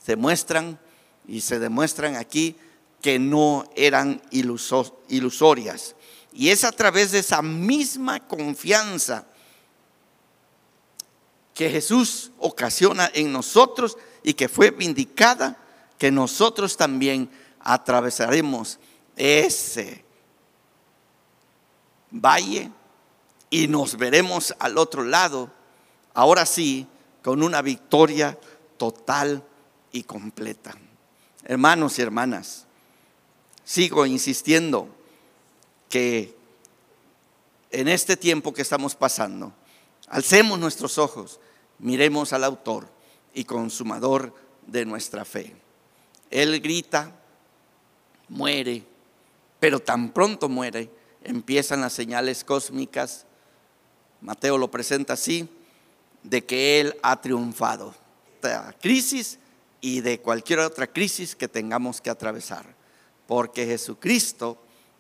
se 0.05 0.17
muestran 0.17 0.79
y 1.27 1.41
se 1.41 1.61
demuestran 1.61 2.17
aquí 2.17 2.57
que 3.01 3.19
no 3.19 3.65
eran 3.75 4.21
ilusorias. 4.31 5.95
Y 6.39 6.51
es 6.51 6.63
a 6.63 6.71
través 6.71 7.11
de 7.11 7.19
esa 7.19 7.43
misma 7.43 8.21
confianza 8.21 9.27
que 11.53 11.69
Jesús 11.69 12.31
ocasiona 12.39 13.11
en 13.13 13.33
nosotros 13.33 13.99
y 14.23 14.35
que 14.35 14.49
fue 14.49 14.71
vindicada, 14.71 15.59
que 15.99 16.13
nosotros 16.13 16.77
también 16.77 17.29
atravesaremos 17.59 18.79
ese 19.17 20.05
valle 22.13 22.71
y 23.51 23.67
nos 23.67 23.97
veremos 23.97 24.55
al 24.61 24.79
otro 24.79 25.03
lado, 25.03 25.51
ahora 26.15 26.47
sí, 26.47 26.87
con 27.21 27.43
una 27.43 27.63
victoria 27.63 28.39
total 28.77 29.43
y 29.91 30.05
completa. 30.05 30.73
Hermanos 31.43 31.99
y 31.99 32.03
hermanas, 32.03 32.65
sigo 33.65 34.07
insistiendo 34.07 34.95
que 35.89 36.37
en 37.71 37.89
este 37.89 38.17
tiempo 38.17 38.53
que 38.53 38.63
estamos 38.63 38.95
pasando, 38.95 39.53
alcemos 40.09 40.59
nuestros 40.59 40.99
ojos, 40.99 41.41
miremos 41.79 42.33
al 42.33 42.45
autor 42.45 42.89
y 43.35 43.45
consumador 43.45 44.35
de 44.67 44.85
nuestra 44.85 45.25
fe. 45.25 45.55
Él 46.31 46.61
grita, 46.61 47.13
muere, 48.29 48.85
pero 49.61 49.81
tan 49.81 50.13
pronto 50.13 50.49
muere, 50.49 50.91
empiezan 51.25 51.81
las 51.81 51.93
señales 51.93 52.45
cósmicas. 52.45 53.27
Mateo 54.21 54.59
lo 54.59 54.71
presenta 54.71 55.15
así, 55.15 55.49
de 56.23 56.45
que 56.45 56.81
Él 56.81 56.97
ha 57.03 57.21
triunfado. 57.21 57.95
De 58.43 58.57
crisis 58.81 59.39
y 59.81 60.01
de 60.01 60.21
cualquier 60.21 60.61
otra 60.61 60.87
crisis 60.87 61.35
que 61.35 61.49
tengamos 61.49 62.01
que 62.01 62.11
atravesar, 62.11 62.65
porque 63.27 63.67
Jesucristo 63.67 64.59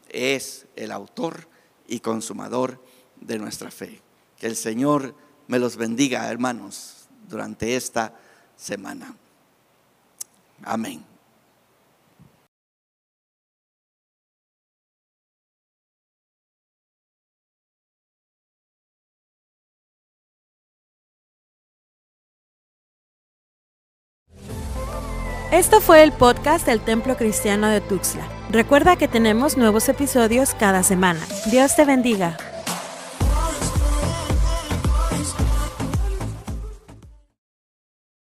es 0.08 0.66
el 0.76 0.92
autor 0.92 1.48
y 1.86 2.00
consumador 2.00 2.82
de 3.20 3.38
nuestra 3.38 3.70
fe. 3.70 4.00
Que 4.38 4.46
el 4.46 4.56
Señor 4.56 5.14
me 5.46 5.58
los 5.58 5.76
bendiga, 5.76 6.30
hermanos, 6.30 7.08
durante 7.28 7.76
esta 7.76 8.14
semana. 8.56 9.14
Amén. 10.64 11.04
Esto 25.50 25.80
fue 25.80 26.02
el 26.02 26.12
podcast 26.12 26.66
del 26.66 26.80
Templo 26.80 27.16
Cristiano 27.16 27.68
de 27.68 27.80
Tuxtla. 27.80 28.37
Recuerda 28.50 28.96
que 28.96 29.08
tenemos 29.08 29.58
nuevos 29.58 29.90
episodios 29.90 30.54
cada 30.54 30.82
semana. 30.82 31.20
Dios 31.50 31.76
te 31.76 31.84
bendiga. 31.84 32.36